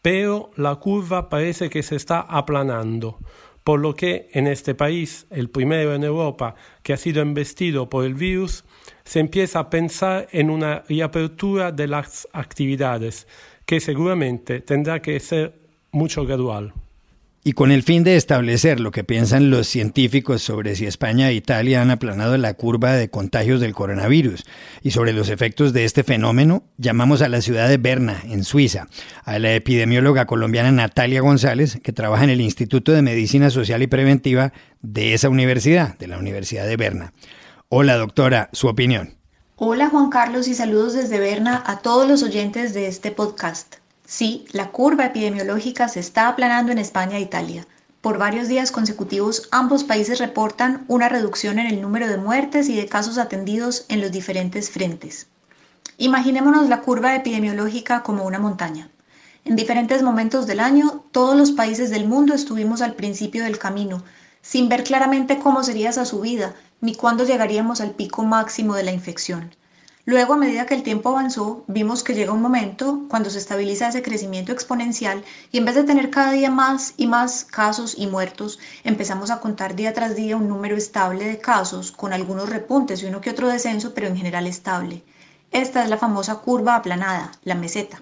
pero 0.00 0.50
la 0.54 0.76
curva 0.76 1.28
parece 1.28 1.68
que 1.68 1.82
se 1.82 1.96
está 1.96 2.20
aplanando, 2.20 3.18
por 3.64 3.80
lo 3.80 3.96
que 3.96 4.28
en 4.32 4.46
este 4.46 4.76
país, 4.76 5.26
el 5.30 5.50
primero 5.50 5.92
en 5.92 6.04
Europa 6.04 6.54
que 6.84 6.92
ha 6.92 6.96
sido 6.96 7.20
embestido 7.20 7.90
por 7.90 8.04
el 8.04 8.14
virus, 8.14 8.64
se 9.04 9.18
empieza 9.18 9.58
a 9.58 9.70
pensar 9.70 10.28
en 10.30 10.50
una 10.50 10.84
reapertura 10.88 11.72
de 11.72 11.88
las 11.88 12.28
actividades, 12.32 13.26
que 13.66 13.80
seguramente 13.80 14.60
tendrá 14.60 15.02
que 15.02 15.18
ser 15.18 15.52
mucho 15.90 16.24
gradual. 16.24 16.72
Y 17.44 17.52
con 17.52 17.70
el 17.70 17.82
fin 17.82 18.02
de 18.04 18.16
establecer 18.16 18.80
lo 18.80 18.90
que 18.90 19.04
piensan 19.04 19.48
los 19.48 19.68
científicos 19.68 20.42
sobre 20.42 20.74
si 20.74 20.86
España 20.86 21.30
e 21.30 21.34
Italia 21.34 21.80
han 21.80 21.90
aplanado 21.90 22.36
la 22.36 22.54
curva 22.54 22.92
de 22.92 23.08
contagios 23.08 23.60
del 23.60 23.74
coronavirus 23.74 24.44
y 24.82 24.90
sobre 24.90 25.12
los 25.12 25.28
efectos 25.28 25.72
de 25.72 25.84
este 25.84 26.02
fenómeno, 26.02 26.64
llamamos 26.76 27.22
a 27.22 27.28
la 27.28 27.40
ciudad 27.40 27.68
de 27.68 27.78
Berna, 27.78 28.20
en 28.24 28.44
Suiza, 28.44 28.88
a 29.24 29.38
la 29.38 29.54
epidemióloga 29.54 30.26
colombiana 30.26 30.72
Natalia 30.72 31.20
González, 31.20 31.78
que 31.82 31.92
trabaja 31.92 32.24
en 32.24 32.30
el 32.30 32.40
Instituto 32.40 32.92
de 32.92 33.02
Medicina 33.02 33.50
Social 33.50 33.82
y 33.82 33.86
Preventiva 33.86 34.52
de 34.82 35.14
esa 35.14 35.28
universidad, 35.28 35.96
de 35.96 36.08
la 36.08 36.18
Universidad 36.18 36.66
de 36.66 36.76
Berna. 36.76 37.12
Hola, 37.68 37.96
doctora, 37.96 38.50
su 38.52 38.66
opinión. 38.66 39.14
Hola, 39.56 39.88
Juan 39.88 40.10
Carlos, 40.10 40.48
y 40.48 40.54
saludos 40.54 40.94
desde 40.94 41.18
Berna 41.18 41.62
a 41.66 41.78
todos 41.78 42.08
los 42.08 42.22
oyentes 42.22 42.74
de 42.74 42.88
este 42.88 43.10
podcast. 43.10 43.76
Sí, 44.10 44.46
la 44.52 44.70
curva 44.70 45.04
epidemiológica 45.04 45.86
se 45.86 46.00
está 46.00 46.28
aplanando 46.28 46.72
en 46.72 46.78
España 46.78 47.18
e 47.18 47.20
Italia. 47.20 47.66
Por 48.00 48.16
varios 48.16 48.48
días 48.48 48.72
consecutivos, 48.72 49.50
ambos 49.50 49.84
países 49.84 50.18
reportan 50.18 50.86
una 50.88 51.10
reducción 51.10 51.58
en 51.58 51.66
el 51.66 51.82
número 51.82 52.08
de 52.08 52.16
muertes 52.16 52.70
y 52.70 52.76
de 52.76 52.86
casos 52.86 53.18
atendidos 53.18 53.84
en 53.90 54.00
los 54.00 54.10
diferentes 54.10 54.70
frentes. 54.70 55.26
Imaginémonos 55.98 56.70
la 56.70 56.80
curva 56.80 57.16
epidemiológica 57.16 58.02
como 58.02 58.24
una 58.24 58.38
montaña. 58.38 58.88
En 59.44 59.56
diferentes 59.56 60.02
momentos 60.02 60.46
del 60.46 60.60
año, 60.60 61.04
todos 61.12 61.36
los 61.36 61.52
países 61.52 61.90
del 61.90 62.08
mundo 62.08 62.32
estuvimos 62.32 62.80
al 62.80 62.94
principio 62.94 63.44
del 63.44 63.58
camino, 63.58 64.02
sin 64.40 64.70
ver 64.70 64.84
claramente 64.84 65.38
cómo 65.38 65.62
sería 65.62 65.90
esa 65.90 66.06
subida, 66.06 66.54
ni 66.80 66.94
cuándo 66.94 67.26
llegaríamos 67.26 67.82
al 67.82 67.90
pico 67.90 68.24
máximo 68.24 68.74
de 68.74 68.84
la 68.84 68.92
infección. 68.92 69.54
Luego, 70.10 70.32
a 70.32 70.36
medida 70.38 70.64
que 70.64 70.72
el 70.74 70.82
tiempo 70.82 71.10
avanzó, 71.10 71.64
vimos 71.66 72.02
que 72.02 72.14
llega 72.14 72.32
un 72.32 72.40
momento 72.40 73.02
cuando 73.10 73.28
se 73.28 73.36
estabiliza 73.36 73.88
ese 73.88 74.00
crecimiento 74.00 74.52
exponencial 74.52 75.22
y 75.52 75.58
en 75.58 75.66
vez 75.66 75.74
de 75.74 75.84
tener 75.84 76.08
cada 76.08 76.32
día 76.32 76.50
más 76.50 76.94
y 76.96 77.06
más 77.06 77.44
casos 77.44 77.94
y 77.94 78.06
muertos, 78.06 78.58
empezamos 78.84 79.30
a 79.30 79.40
contar 79.40 79.76
día 79.76 79.92
tras 79.92 80.16
día 80.16 80.38
un 80.38 80.48
número 80.48 80.76
estable 80.76 81.26
de 81.26 81.36
casos, 81.36 81.92
con 81.92 82.14
algunos 82.14 82.48
repuntes 82.48 83.02
y 83.02 83.04
uno 83.04 83.20
que 83.20 83.28
otro 83.28 83.48
descenso, 83.48 83.92
pero 83.92 84.06
en 84.06 84.16
general 84.16 84.46
estable. 84.46 85.04
Esta 85.52 85.84
es 85.84 85.90
la 85.90 85.98
famosa 85.98 86.36
curva 86.36 86.76
aplanada, 86.76 87.32
la 87.44 87.54
meseta. 87.54 88.00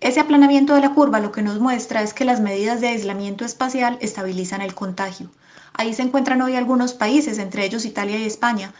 Ese 0.00 0.20
aplanamiento 0.20 0.74
de 0.74 0.80
la 0.80 0.94
curva 0.94 1.20
lo 1.20 1.30
que 1.30 1.42
nos 1.42 1.60
muestra 1.60 2.00
es 2.00 2.14
que 2.14 2.24
las 2.24 2.40
medidas 2.40 2.80
de 2.80 2.88
aislamiento 2.88 3.44
espacial 3.44 3.98
estabilizan 4.00 4.62
el 4.62 4.74
contagio. 4.74 5.28
Ahí 5.74 5.92
se 5.92 6.00
encuentran 6.00 6.40
hoy 6.40 6.56
algunos 6.56 6.94
países, 6.94 7.38
entre 7.38 7.66
ellos 7.66 7.84
Italia 7.84 8.16
y 8.16 8.24
España, 8.24 8.72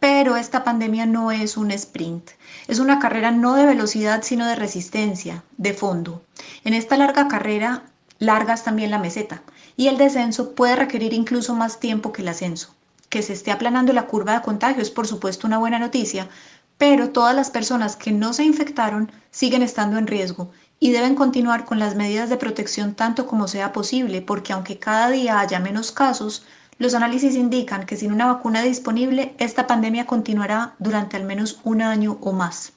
Pero 0.00 0.36
esta 0.36 0.62
pandemia 0.62 1.06
no 1.06 1.32
es 1.32 1.56
un 1.56 1.72
sprint, 1.72 2.30
es 2.68 2.78
una 2.78 3.00
carrera 3.00 3.32
no 3.32 3.54
de 3.54 3.66
velocidad, 3.66 4.22
sino 4.22 4.46
de 4.46 4.54
resistencia, 4.54 5.42
de 5.56 5.74
fondo. 5.74 6.22
En 6.62 6.72
esta 6.72 6.96
larga 6.96 7.26
carrera, 7.26 7.82
largas 8.20 8.62
también 8.62 8.92
la 8.92 9.00
meseta, 9.00 9.42
y 9.76 9.88
el 9.88 9.98
descenso 9.98 10.54
puede 10.54 10.76
requerir 10.76 11.14
incluso 11.14 11.54
más 11.54 11.80
tiempo 11.80 12.12
que 12.12 12.22
el 12.22 12.28
ascenso. 12.28 12.74
Que 13.08 13.22
se 13.22 13.32
esté 13.32 13.50
aplanando 13.50 13.92
la 13.92 14.06
curva 14.06 14.34
de 14.34 14.42
contagio 14.42 14.82
es 14.82 14.90
por 14.90 15.08
supuesto 15.08 15.46
una 15.46 15.58
buena 15.58 15.78
noticia, 15.80 16.28
pero 16.76 17.10
todas 17.10 17.34
las 17.34 17.50
personas 17.50 17.96
que 17.96 18.12
no 18.12 18.32
se 18.32 18.44
infectaron 18.44 19.10
siguen 19.32 19.62
estando 19.62 19.98
en 19.98 20.06
riesgo 20.06 20.52
y 20.78 20.92
deben 20.92 21.16
continuar 21.16 21.64
con 21.64 21.80
las 21.80 21.96
medidas 21.96 22.30
de 22.30 22.36
protección 22.36 22.94
tanto 22.94 23.26
como 23.26 23.48
sea 23.48 23.72
posible, 23.72 24.22
porque 24.22 24.52
aunque 24.52 24.78
cada 24.78 25.10
día 25.10 25.40
haya 25.40 25.58
menos 25.58 25.90
casos, 25.90 26.44
los 26.78 26.94
análisis 26.94 27.34
indican 27.34 27.86
que 27.86 27.96
sin 27.96 28.12
una 28.12 28.26
vacuna 28.26 28.62
disponible, 28.62 29.34
esta 29.38 29.66
pandemia 29.66 30.06
continuará 30.06 30.74
durante 30.78 31.16
al 31.16 31.24
menos 31.24 31.58
un 31.64 31.82
año 31.82 32.18
o 32.20 32.32
más. 32.32 32.72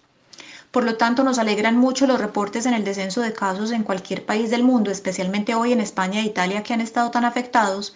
Por 0.72 0.84
lo 0.84 0.98
tanto, 0.98 1.24
nos 1.24 1.38
alegran 1.38 1.78
mucho 1.78 2.08
los 2.08 2.20
reportes 2.20 2.66
en 2.66 2.74
el 2.74 2.84
descenso 2.84 3.22
de 3.22 3.34
casos 3.34 3.72
en 3.72 3.84
cualquier 3.84 4.26
país 4.26 4.50
del 4.50 4.64
mundo, 4.64 4.90
especialmente 4.90 5.54
hoy 5.54 5.72
en 5.72 5.82
España 5.82 6.22
e 6.22 6.26
Italia 6.26 6.64
que 6.64 6.74
han 6.74 6.82
estado 6.82 7.12
tan 7.12 7.26
afectados, 7.26 7.96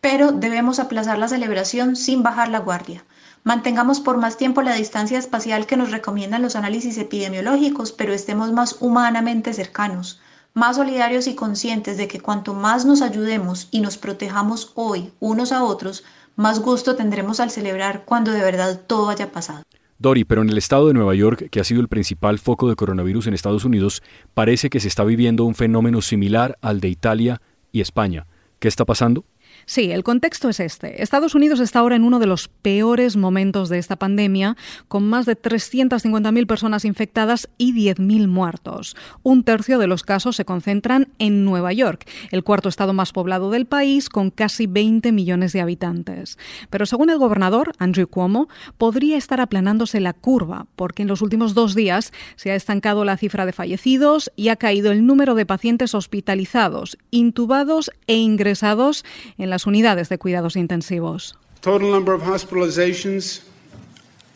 pero 0.00 0.32
debemos 0.32 0.78
aplazar 0.78 1.18
la 1.18 1.28
celebración 1.28 1.96
sin 1.96 2.22
bajar 2.22 2.48
la 2.48 2.60
guardia. 2.60 3.04
Mantengamos 3.44 4.00
por 4.00 4.16
más 4.16 4.38
tiempo 4.38 4.62
la 4.62 4.74
distancia 4.74 5.18
espacial 5.18 5.66
que 5.66 5.76
nos 5.76 5.90
recomiendan 5.90 6.42
los 6.42 6.56
análisis 6.56 6.96
epidemiológicos, 6.96 7.92
pero 7.92 8.14
estemos 8.14 8.52
más 8.52 8.76
humanamente 8.80 9.52
cercanos 9.52 10.20
más 10.54 10.76
solidarios 10.76 11.26
y 11.26 11.34
conscientes 11.34 11.96
de 11.96 12.08
que 12.08 12.20
cuanto 12.20 12.54
más 12.54 12.84
nos 12.84 13.02
ayudemos 13.02 13.68
y 13.70 13.80
nos 13.80 13.98
protejamos 13.98 14.72
hoy 14.74 15.10
unos 15.20 15.52
a 15.52 15.64
otros, 15.64 16.04
más 16.36 16.60
gusto 16.60 16.96
tendremos 16.96 17.40
al 17.40 17.50
celebrar 17.50 18.04
cuando 18.04 18.30
de 18.30 18.40
verdad 18.40 18.80
todo 18.86 19.08
haya 19.10 19.32
pasado. 19.32 19.62
Dori, 19.98 20.24
pero 20.24 20.42
en 20.42 20.50
el 20.50 20.58
estado 20.58 20.88
de 20.88 20.94
Nueva 20.94 21.14
York, 21.14 21.48
que 21.50 21.60
ha 21.60 21.64
sido 21.64 21.80
el 21.80 21.88
principal 21.88 22.38
foco 22.38 22.68
de 22.68 22.74
coronavirus 22.74 23.28
en 23.28 23.34
Estados 23.34 23.64
Unidos, 23.64 24.02
parece 24.34 24.68
que 24.68 24.80
se 24.80 24.88
está 24.88 25.04
viviendo 25.04 25.44
un 25.44 25.54
fenómeno 25.54 26.02
similar 26.02 26.58
al 26.60 26.80
de 26.80 26.88
Italia 26.88 27.40
y 27.70 27.80
España. 27.80 28.26
¿Qué 28.58 28.66
está 28.66 28.84
pasando? 28.84 29.24
Sí, 29.66 29.90
el 29.90 30.02
contexto 30.02 30.48
es 30.48 30.60
este. 30.60 31.02
Estados 31.02 31.34
Unidos 31.34 31.60
está 31.60 31.80
ahora 31.80 31.96
en 31.96 32.04
uno 32.04 32.18
de 32.18 32.26
los 32.26 32.48
peores 32.48 33.16
momentos 33.16 33.68
de 33.68 33.78
esta 33.78 33.96
pandemia, 33.96 34.56
con 34.88 35.08
más 35.08 35.26
de 35.26 35.36
350.000 35.36 36.46
personas 36.46 36.84
infectadas 36.84 37.48
y 37.58 37.72
10.000 37.72 38.26
muertos. 38.28 38.96
Un 39.22 39.44
tercio 39.44 39.78
de 39.78 39.86
los 39.86 40.02
casos 40.02 40.36
se 40.36 40.44
concentran 40.44 41.08
en 41.18 41.44
Nueva 41.44 41.72
York, 41.72 42.08
el 42.30 42.44
cuarto 42.44 42.68
estado 42.68 42.92
más 42.92 43.12
poblado 43.12 43.50
del 43.50 43.66
país, 43.66 44.08
con 44.08 44.30
casi 44.30 44.66
20 44.66 45.12
millones 45.12 45.52
de 45.52 45.60
habitantes. 45.60 46.38
Pero 46.70 46.86
según 46.86 47.10
el 47.10 47.18
gobernador, 47.18 47.72
Andrew 47.78 48.08
Cuomo, 48.08 48.48
podría 48.78 49.16
estar 49.16 49.40
aplanándose 49.40 50.00
la 50.00 50.12
curva, 50.12 50.66
porque 50.76 51.02
en 51.02 51.08
los 51.08 51.22
últimos 51.22 51.54
dos 51.54 51.74
días 51.74 52.12
se 52.36 52.50
ha 52.50 52.54
estancado 52.54 53.04
la 53.04 53.16
cifra 53.16 53.46
de 53.46 53.52
fallecidos 53.52 54.30
y 54.36 54.48
ha 54.48 54.56
caído 54.56 54.92
el 54.92 55.06
número 55.06 55.34
de 55.34 55.46
pacientes 55.46 55.94
hospitalizados, 55.94 56.98
intubados 57.10 57.90
e 58.06 58.16
ingresados 58.16 59.04
en 59.38 59.50
las 59.52 59.66
unidades 59.66 60.08
de 60.08 60.18
cuidados 60.18 60.56
intensivos. 60.56 61.36
Total 61.60 61.90
number 61.90 62.14
of 62.14 62.22
hospitalizations 62.22 63.42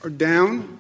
are 0.05 0.11
down. 0.11 0.79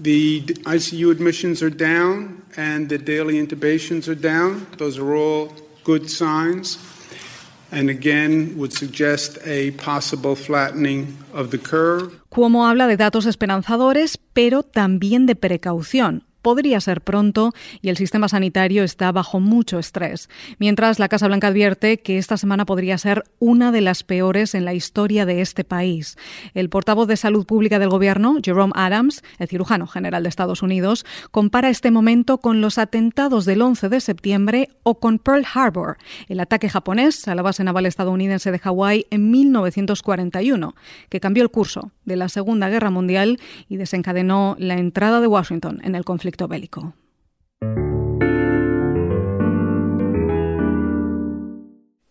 The 0.00 0.42
ICU 0.64 1.10
admissions 1.10 1.60
are 1.60 1.74
down 1.74 2.42
and 2.56 2.88
the 2.88 2.98
daily 2.98 3.34
intubations 3.34 4.08
are 4.08 4.14
down. 4.14 4.66
Those 4.78 4.96
are 4.96 5.12
all 5.12 5.52
good 5.84 6.08
signs 6.08 6.78
and 7.72 7.90
again 7.90 8.54
would 8.56 8.72
suggest 8.72 9.38
a 9.44 9.72
possible 9.72 10.36
flattening 10.36 11.18
of 11.34 11.50
the 11.50 11.58
curve. 11.58 12.12
Cuomo 12.30 12.66
habla 12.66 12.86
de 12.86 12.96
datos 12.96 13.26
esperanzadores, 13.26 14.18
pero 14.32 14.62
también 14.62 15.26
de 15.26 15.34
precaución 15.34 16.27
podría 16.42 16.80
ser 16.80 17.00
pronto 17.00 17.52
y 17.82 17.88
el 17.88 17.96
sistema 17.96 18.28
sanitario 18.28 18.84
está 18.84 19.12
bajo 19.12 19.40
mucho 19.40 19.78
estrés. 19.78 20.28
Mientras 20.58 20.98
la 20.98 21.08
Casa 21.08 21.26
Blanca 21.26 21.48
advierte 21.48 21.98
que 21.98 22.18
esta 22.18 22.36
semana 22.36 22.66
podría 22.66 22.98
ser 22.98 23.24
una 23.38 23.72
de 23.72 23.80
las 23.80 24.02
peores 24.02 24.54
en 24.54 24.64
la 24.64 24.74
historia 24.74 25.26
de 25.26 25.40
este 25.40 25.64
país. 25.64 26.16
El 26.54 26.68
portavoz 26.68 27.08
de 27.08 27.16
Salud 27.16 27.46
Pública 27.46 27.78
del 27.78 27.88
Gobierno, 27.88 28.38
Jerome 28.42 28.72
Adams, 28.74 29.22
el 29.38 29.48
cirujano 29.48 29.86
general 29.86 30.22
de 30.22 30.28
Estados 30.28 30.62
Unidos, 30.62 31.04
compara 31.30 31.70
este 31.70 31.90
momento 31.90 32.38
con 32.38 32.60
los 32.60 32.78
atentados 32.78 33.44
del 33.44 33.62
11 33.62 33.88
de 33.88 34.00
septiembre 34.00 34.68
o 34.82 34.98
con 34.98 35.18
Pearl 35.18 35.44
Harbor, 35.52 35.96
el 36.28 36.40
ataque 36.40 36.68
japonés 36.68 37.26
a 37.28 37.34
la 37.34 37.42
base 37.42 37.64
naval 37.64 37.86
estadounidense 37.86 38.50
de 38.50 38.58
Hawái 38.58 39.06
en 39.10 39.30
1941, 39.30 40.74
que 41.08 41.20
cambió 41.20 41.42
el 41.42 41.50
curso 41.50 41.92
de 42.04 42.16
la 42.16 42.28
Segunda 42.28 42.68
Guerra 42.68 42.90
Mundial 42.90 43.38
y 43.68 43.76
desencadenó 43.76 44.56
la 44.58 44.74
entrada 44.74 45.20
de 45.20 45.26
Washington 45.26 45.80
en 45.84 45.94
el 45.94 46.04
conflicto 46.04 46.27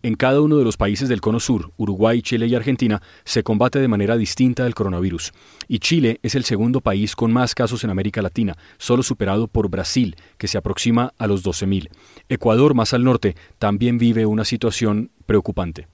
En 0.07 0.15
cada 0.15 0.39
uno 0.39 0.57
de 0.57 0.63
los 0.63 0.77
países 0.77 1.09
del 1.09 1.19
Cono 1.19 1.41
Sur, 1.41 1.73
Uruguay, 1.75 2.21
Chile 2.21 2.47
y 2.47 2.55
Argentina, 2.55 3.01
se 3.25 3.43
combate 3.43 3.79
de 3.79 3.89
manera 3.89 4.15
distinta 4.15 4.65
el 4.65 4.73
coronavirus. 4.73 5.33
Y 5.67 5.79
Chile 5.79 6.21
es 6.23 6.35
el 6.35 6.45
segundo 6.45 6.79
país 6.79 7.13
con 7.13 7.33
más 7.33 7.53
casos 7.53 7.83
en 7.83 7.89
América 7.89 8.21
Latina, 8.21 8.55
solo 8.77 9.03
superado 9.03 9.49
por 9.49 9.69
Brasil, 9.69 10.15
que 10.37 10.47
se 10.47 10.57
aproxima 10.57 11.13
a 11.17 11.27
los 11.27 11.43
12.000. 11.43 11.89
Ecuador, 12.29 12.73
más 12.73 12.93
al 12.93 13.03
norte, 13.03 13.35
también 13.59 13.97
vive 13.97 14.25
una 14.25 14.45
situación 14.45 15.11
preocupante. 15.25 15.87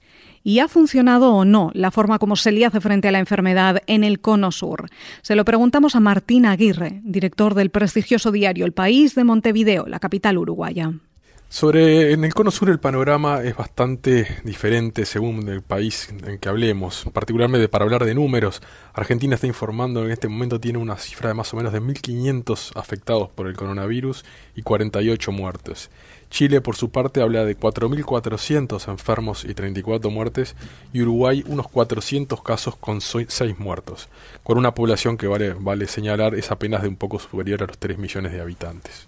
¿Y 0.46 0.58
ha 0.58 0.68
funcionado 0.68 1.32
o 1.32 1.46
no 1.46 1.70
la 1.72 1.90
forma 1.90 2.18
como 2.18 2.36
se 2.36 2.52
le 2.52 2.66
hace 2.66 2.82
frente 2.82 3.08
a 3.08 3.12
la 3.12 3.18
enfermedad 3.18 3.82
en 3.86 4.04
el 4.04 4.20
Cono 4.20 4.52
Sur? 4.52 4.90
Se 5.22 5.36
lo 5.36 5.46
preguntamos 5.46 5.96
a 5.96 6.00
Martín 6.00 6.44
Aguirre, 6.44 7.00
director 7.02 7.54
del 7.54 7.70
prestigioso 7.70 8.30
diario 8.30 8.66
El 8.66 8.72
País 8.72 9.14
de 9.14 9.24
Montevideo, 9.24 9.86
la 9.86 10.00
capital 10.00 10.36
uruguaya. 10.36 10.92
Sobre 11.48 12.12
en 12.12 12.24
el 12.24 12.34
cono 12.34 12.50
sur 12.50 12.68
el 12.68 12.80
panorama 12.80 13.40
es 13.42 13.56
bastante 13.56 14.26
diferente 14.42 15.06
según 15.06 15.48
el 15.48 15.62
país 15.62 16.08
en 16.26 16.38
que 16.38 16.48
hablemos, 16.48 17.06
particularmente 17.12 17.68
para 17.68 17.84
hablar 17.84 18.04
de 18.04 18.14
números. 18.14 18.60
Argentina 18.92 19.36
está 19.36 19.46
informando 19.46 20.00
que 20.00 20.06
en 20.06 20.12
este 20.12 20.26
momento 20.26 20.58
tiene 20.58 20.78
una 20.78 20.96
cifra 20.96 21.28
de 21.28 21.34
más 21.34 21.54
o 21.54 21.56
menos 21.56 21.72
de 21.72 21.80
1.500 21.80 22.72
afectados 22.74 23.30
por 23.30 23.46
el 23.46 23.54
coronavirus 23.54 24.24
y 24.56 24.62
48 24.62 25.30
muertos. 25.30 25.90
Chile 26.34 26.60
por 26.60 26.74
su 26.74 26.90
parte 26.90 27.22
habla 27.22 27.44
de 27.44 27.56
4.400 27.56 28.88
enfermos 28.88 29.44
y 29.44 29.54
34 29.54 30.10
muertes 30.10 30.56
y 30.92 31.00
Uruguay 31.00 31.44
unos 31.46 31.68
400 31.68 32.42
casos 32.42 32.74
con 32.74 33.00
6 33.00 33.28
muertos, 33.60 34.08
con 34.42 34.58
una 34.58 34.74
población 34.74 35.16
que 35.16 35.28
vale, 35.28 35.86
señalar 35.86 36.34
es 36.34 36.50
apenas 36.50 36.82
de 36.82 36.88
un 36.88 36.96
poco 36.96 37.20
superior 37.20 37.62
a 37.62 37.66
los 37.66 37.78
3 37.78 37.98
millones 37.98 38.32
de 38.32 38.40
habitantes. 38.40 39.06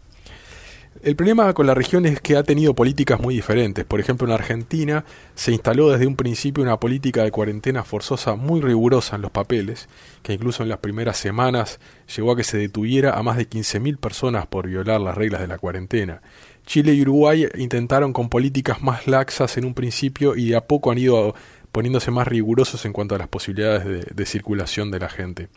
El 1.03 1.17
problema 1.17 1.53
con 1.53 1.67
la 1.67 1.75
región 1.75 2.07
es 2.07 2.21
que 2.21 2.37
ha 2.37 2.43
tenido 2.45 2.75
políticas 2.75 3.21
muy 3.21 3.35
diferentes. 3.35 3.85
Por 3.85 4.01
ejemplo, 4.01 4.27
en 4.27 4.33
Argentina 4.33 5.05
se 5.35 5.53
instaló 5.53 5.91
desde 5.91 6.07
un 6.07 6.17
principio 6.17 6.62
una 6.62 6.81
política 6.81 7.23
de 7.23 7.31
cuarentena 7.31 7.83
forzosa 7.83 8.35
muy 8.37 8.61
rigurosa 8.61 9.17
en 9.17 9.23
los 9.23 9.31
papeles, 9.31 9.89
que 10.23 10.33
incluso 10.33 10.62
en 10.62 10.69
las 10.71 10.79
primeras 10.79 11.19
semanas 11.19 11.81
llegó 12.17 12.33
a 12.33 12.37
que 12.37 12.45
se 12.45 12.57
detuviera 12.57 13.19
a 13.19 13.23
más 13.23 13.37
de 13.37 13.49
15.000 13.49 13.99
personas 13.99 14.47
por 14.47 14.69
violar 14.69 15.01
las 15.01 15.17
reglas 15.17 15.43
de 15.43 15.49
la 15.49 15.59
cuarentena. 15.59 16.23
Chile 16.66 16.94
y 16.94 17.02
Uruguay 17.02 17.46
intentaron 17.57 18.12
con 18.12 18.29
políticas 18.29 18.83
más 18.83 19.07
laxas 19.07 19.57
en 19.57 19.64
un 19.64 19.72
principio 19.72 20.37
y 20.37 20.50
de 20.50 20.57
a 20.57 20.66
poco 20.66 20.90
han 20.90 20.98
ido 20.98 21.35
poniéndose 21.70 22.11
más 22.11 22.26
rigurosos 22.26 22.85
en 22.85 22.92
cuanto 22.92 23.14
a 23.14 23.18
las 23.18 23.29
posibilidades 23.29 24.14
de, 24.14 24.26
circulación 24.26 24.90
de 24.90 24.98
la 24.98 25.09
gente. 25.09 25.48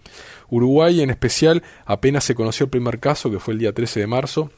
Uruguay 0.50 1.02
en 1.02 1.10
especial 1.10 1.64
apenas 1.86 2.26
se 2.26 2.36
conoció 2.36 2.66
el 2.66 2.70
primer 2.70 3.00
caso, 3.00 3.32
que 3.32 3.40
fue 3.40 3.54
el 3.54 3.60
día 3.60 3.74
13 3.74 4.02
de 4.02 4.08
marzo, 4.08 4.52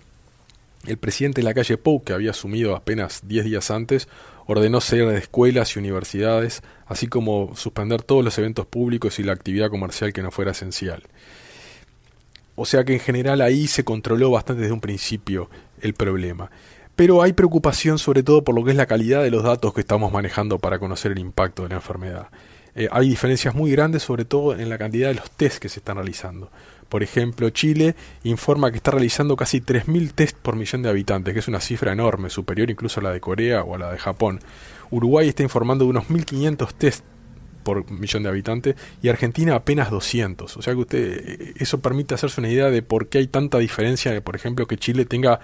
el 0.87 0.97
presidente 0.97 1.41
de 1.41 1.45
la 1.45 1.53
calle 1.53 1.77
Pou, 1.77 2.03
que 2.03 2.13
había 2.13 2.31
asumido 2.31 2.75
apenas 2.75 3.21
10 3.27 3.45
días 3.45 3.71
antes, 3.71 4.07
ordenó 4.47 4.81
cerrar 4.81 5.15
escuelas 5.15 5.75
y 5.75 5.79
universidades, 5.79 6.63
así 6.87 7.07
como 7.07 7.55
suspender 7.55 8.01
todos 8.01 8.25
los 8.25 8.37
eventos 8.39 8.65
públicos 8.65 9.19
y 9.19 9.23
la 9.23 9.33
actividad 9.33 9.69
comercial 9.69 10.11
que 10.11 10.23
no 10.23 10.31
fuera 10.31 10.51
esencial. 10.51 11.03
O 12.55 12.65
sea 12.65 12.83
que 12.83 12.93
en 12.93 12.99
general 12.99 13.41
ahí 13.41 13.67
se 13.67 13.83
controló 13.83 14.31
bastante 14.31 14.63
desde 14.63 14.73
un 14.73 14.81
principio 14.81 15.49
el 15.81 15.93
problema. 15.93 16.51
Pero 16.95 17.21
hay 17.21 17.33
preocupación 17.33 17.99
sobre 17.99 18.23
todo 18.23 18.43
por 18.43 18.55
lo 18.55 18.63
que 18.63 18.71
es 18.71 18.77
la 18.77 18.85
calidad 18.85 19.23
de 19.23 19.31
los 19.31 19.43
datos 19.43 19.73
que 19.73 19.81
estamos 19.81 20.11
manejando 20.11 20.59
para 20.59 20.79
conocer 20.79 21.11
el 21.11 21.19
impacto 21.19 21.63
de 21.63 21.69
la 21.69 21.75
enfermedad. 21.75 22.27
Eh, 22.75 22.87
hay 22.91 23.09
diferencias 23.09 23.53
muy 23.53 23.71
grandes 23.71 24.03
sobre 24.03 24.23
todo 24.23 24.57
en 24.57 24.69
la 24.69 24.77
cantidad 24.77 25.09
de 25.09 25.15
los 25.15 25.29
test 25.31 25.59
que 25.59 25.69
se 25.69 25.79
están 25.79 25.97
realizando. 25.97 26.51
Por 26.89 27.03
ejemplo, 27.03 27.49
Chile 27.49 27.95
informa 28.23 28.69
que 28.69 28.77
está 28.77 28.91
realizando 28.91 29.37
casi 29.37 29.61
3.000 29.61 30.11
test 30.13 30.37
por 30.37 30.57
millón 30.57 30.81
de 30.81 30.89
habitantes, 30.89 31.33
que 31.33 31.39
es 31.39 31.47
una 31.47 31.61
cifra 31.61 31.93
enorme, 31.93 32.29
superior 32.29 32.69
incluso 32.69 32.99
a 32.99 33.03
la 33.03 33.11
de 33.11 33.21
Corea 33.21 33.63
o 33.63 33.75
a 33.75 33.77
la 33.77 33.91
de 33.91 33.97
Japón. 33.97 34.41
Uruguay 34.89 35.29
está 35.29 35.41
informando 35.41 35.85
de 35.85 35.91
unos 35.91 36.07
1.500 36.07 36.73
test 36.73 37.05
por 37.63 37.89
millón 37.91 38.24
de 38.24 38.30
habitantes 38.30 38.76
y 39.02 39.10
Argentina 39.10 39.56
apenas 39.56 39.89
200. 39.89 40.58
O 40.58 40.62
sea 40.62 40.74
que 40.74 40.80
usted 40.80 41.54
eso 41.58 41.80
permite 41.82 42.15
hacerse 42.15 42.41
una 42.41 42.50
idea 42.50 42.69
de 42.69 42.82
por 42.82 43.08
qué 43.08 43.19
hay 43.19 43.28
tanta 43.28 43.58
diferencia 43.58 44.12
de, 44.12 44.21
por 44.21 44.36
ejemplo, 44.36 44.67
que 44.67 44.78
Chile 44.78 45.06
tenga 45.06 45.39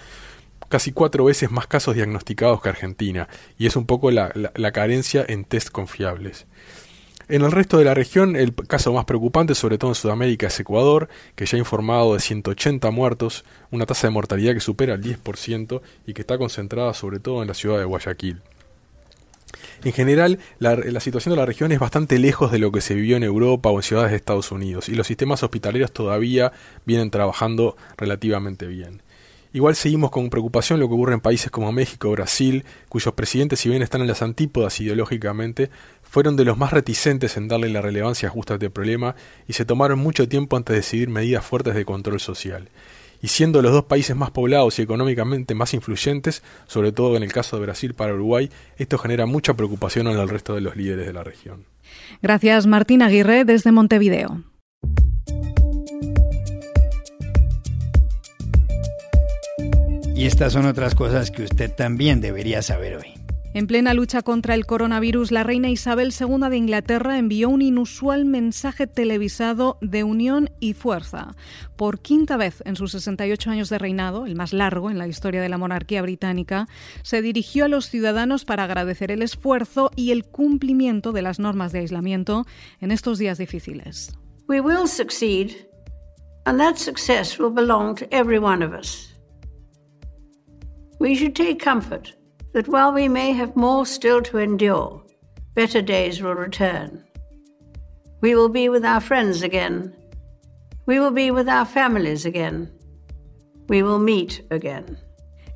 casi 0.70 0.92
cuatro 0.92 1.26
veces 1.26 1.52
más 1.52 1.68
casos 1.68 1.96
diagnosticados 1.96 2.62
que 2.62 2.70
Argentina 2.70 3.28
y 3.58 3.68
es 3.68 3.76
un 3.76 3.86
poco 3.86 4.12
la, 4.12 4.32
la 4.56 4.72
carencia 4.72 5.26
en 5.28 5.46
test 5.46 5.70
confiables. 5.70 6.46
En 7.30 7.42
el 7.42 7.52
resto 7.52 7.78
de 7.78 7.84
la 7.84 7.94
región, 7.94 8.38
el 8.38 8.56
caso 8.56 8.94
más 8.94 9.04
preocupante, 9.04 9.54
sobre 9.54 9.78
todo 9.78 9.92
en 9.92 9.96
Sudamérica, 9.96 10.48
es 10.48 10.60
Ecuador, 10.62 11.10
que 11.36 11.46
ya 11.46 11.58
ha 11.58 11.60
informado 11.60 12.14
de 12.14 12.22
180 12.22 12.90
muertos, 12.92 13.44
una 13.70 13.86
tasa 13.86 14.08
de 14.08 14.12
mortalidad 14.12 14.54
que 14.54 14.62
supera 14.62 14.94
el 14.94 15.04
10% 15.04 15.82
y 16.06 16.14
que 16.14 16.22
está 16.22 16.38
concentrada 16.38 16.94
sobre 16.94 17.20
todo 17.20 17.42
en 17.42 17.50
la 17.50 17.54
ciudad 17.54 17.80
de 17.80 17.84
Guayaquil. 17.84 18.42
En 19.84 19.94
general, 19.94 20.40
la, 20.60 21.00
situación 21.00 21.34
de 21.34 21.38
la 21.38 21.46
región 21.46 21.72
es 21.72 21.80
bastante 21.80 22.18
lejos 22.18 22.52
de 22.52 22.60
lo 22.60 22.72
que 22.72 22.82
se 22.82 22.96
vivió 22.96 23.16
en 23.18 23.24
Europa 23.24 23.70
o 23.70 23.78
en 23.78 23.84
ciudades 23.84 24.12
de 24.12 24.18
Estados 24.18 24.52
Unidos, 24.52 24.90
y 24.90 24.96
los 24.96 25.08
sistemas 25.08 25.44
hospitalarios 25.44 25.92
todavía 25.92 26.52
vienen 26.86 27.12
trabajando 27.12 27.78
relativamente 27.98 28.68
bien. 28.68 29.02
Igual 29.54 29.76
seguimos 29.76 30.12
con 30.12 30.30
preocupación 30.30 30.80
lo 30.80 30.88
que 30.88 30.94
ocurre 30.94 31.14
en 31.14 31.22
países 31.22 31.50
como 31.50 31.72
México 31.72 32.10
o 32.10 32.12
Brasil, 32.12 32.66
cuyos 32.90 33.14
presidentes, 33.14 33.60
si 33.60 33.70
bien 33.70 33.82
están 33.82 34.02
en 34.02 34.08
las 34.08 34.22
antípodas 34.22 34.80
ideológicamente, 34.82 35.70
fueron 36.04 36.36
de 36.36 36.46
los 36.46 36.58
más 36.58 36.74
reticentes 36.74 37.38
en 37.38 37.48
darle 37.48 37.70
la 37.70 37.82
relevancia 37.82 38.30
justa 38.30 38.54
a 38.54 38.58
este 38.58 38.70
problema 38.70 39.16
y 39.48 39.54
se 39.54 39.66
tomaron 39.66 40.00
mucho 40.00 40.28
tiempo 40.28 40.58
antes 40.58 40.74
de 40.74 40.78
decidir 40.82 41.10
medidas 41.10 41.46
fuertes 41.46 41.76
de 41.76 41.86
control 41.86 42.20
social 42.20 42.70
y 43.22 43.28
siendo 43.28 43.62
los 43.62 43.72
dos 43.72 43.86
países 43.86 44.16
más 44.16 44.32
poblados 44.32 44.80
y 44.80 44.82
económicamente 44.82 45.56
más 45.56 45.74
influyentes, 45.74 46.44
sobre 46.68 46.92
todo 46.92 47.18
en 47.18 47.24
el 47.24 47.32
caso 47.32 47.58
de 47.58 47.64
Brasil 47.64 47.94
para 47.94 48.14
Uruguay, 48.14 48.50
esto 48.78 48.98
genera 48.98 49.26
mucha 49.26 49.54
preocupación 49.54 50.08
en 50.08 50.18
el 50.18 50.30
resto 50.30 50.56
de 50.56 50.62
los 50.62 50.76
líderes 50.76 51.08
de 51.08 51.14
la 51.14 51.24
región. 51.24 51.66
Gracias 52.22 52.68
Martín 52.68 53.02
Aguirre 53.02 53.46
desde 53.46 53.72
Montevideo. 53.72 54.44
Y 60.16 60.26
estas 60.26 60.54
son 60.54 60.66
otras 60.66 60.96
cosas 60.96 61.30
que 61.30 61.44
usted 61.44 61.72
también 61.72 62.22
debería 62.22 62.64
saber 62.64 62.98
hoy. 62.98 63.17
En 63.58 63.66
plena 63.66 63.96
lucha 63.96 64.22
contra 64.22 64.54
el 64.54 64.68
coronavirus, 64.68 65.32
la 65.32 65.42
reina 65.42 65.68
Isabel 65.68 66.14
II 66.14 66.48
de 66.48 66.58
Inglaterra 66.58 67.18
envió 67.18 67.50
un 67.50 67.64
inusual 67.64 68.24
mensaje 68.24 68.86
televisado 68.86 69.80
de 69.82 70.04
unión 70.04 70.52
y 70.60 70.76
fuerza. 70.76 71.34
Por 71.76 72.00
quinta 72.00 72.38
vez 72.38 72.62
en 72.68 72.76
sus 72.76 72.92
68 72.92 73.50
años 73.50 73.70
de 73.70 73.80
reinado, 73.80 74.28
el 74.28 74.36
más 74.36 74.54
largo 74.54 74.92
en 74.92 75.00
la 75.00 75.08
historia 75.08 75.42
de 75.42 75.50
la 75.50 75.58
monarquía 75.58 76.04
británica, 76.04 76.68
se 77.02 77.24
dirigió 77.24 77.66
a 77.66 77.68
los 77.68 77.90
ciudadanos 77.90 78.46
para 78.46 78.64
agradecer 78.64 79.10
el 79.10 79.24
esfuerzo 79.24 79.90
y 79.96 80.12
el 80.12 80.24
cumplimiento 80.26 81.12
de 81.12 81.24
las 81.24 81.40
normas 81.40 81.72
de 81.72 81.80
aislamiento 81.80 82.46
en 82.80 82.92
estos 82.92 83.18
días 83.18 83.40
difíciles. 83.40 84.16
We 84.48 84.62
will 84.62 84.88
succeed, 84.88 85.68
and 86.46 86.60
that 86.60 86.76
success 86.76 87.40
will 87.40 87.52
belong 87.52 87.96
to 87.96 88.06
every 88.12 88.38
one 88.38 88.64
of 88.64 88.76
us. 88.76 89.18
We 91.00 91.16
should 91.16 91.34
take 91.34 91.58
comfort 91.58 92.18
that 92.54 92.68
while 92.68 92.92
we 92.92 93.08
may 93.08 93.32
have 93.32 93.56
more 93.56 93.86
still 93.86 94.22
to 94.24 94.38
endure, 94.38 95.04
better 95.54 95.82
days 95.82 96.22
will 96.22 96.34
return. 96.36 97.04
We 98.22 98.36
will 98.36 98.50
be 98.50 98.70
with 98.70 98.84
our 98.84 99.00
friends 99.00 99.44
again. 99.44 99.96
We 100.86 101.00
will 101.00 101.12
be 101.12 101.32
with 101.32 101.48
our 101.48 101.66
families 101.66 102.26
again. 102.26 102.72
We 103.70 103.84
will 103.84 104.00
meet 104.00 104.42
again. 104.50 104.98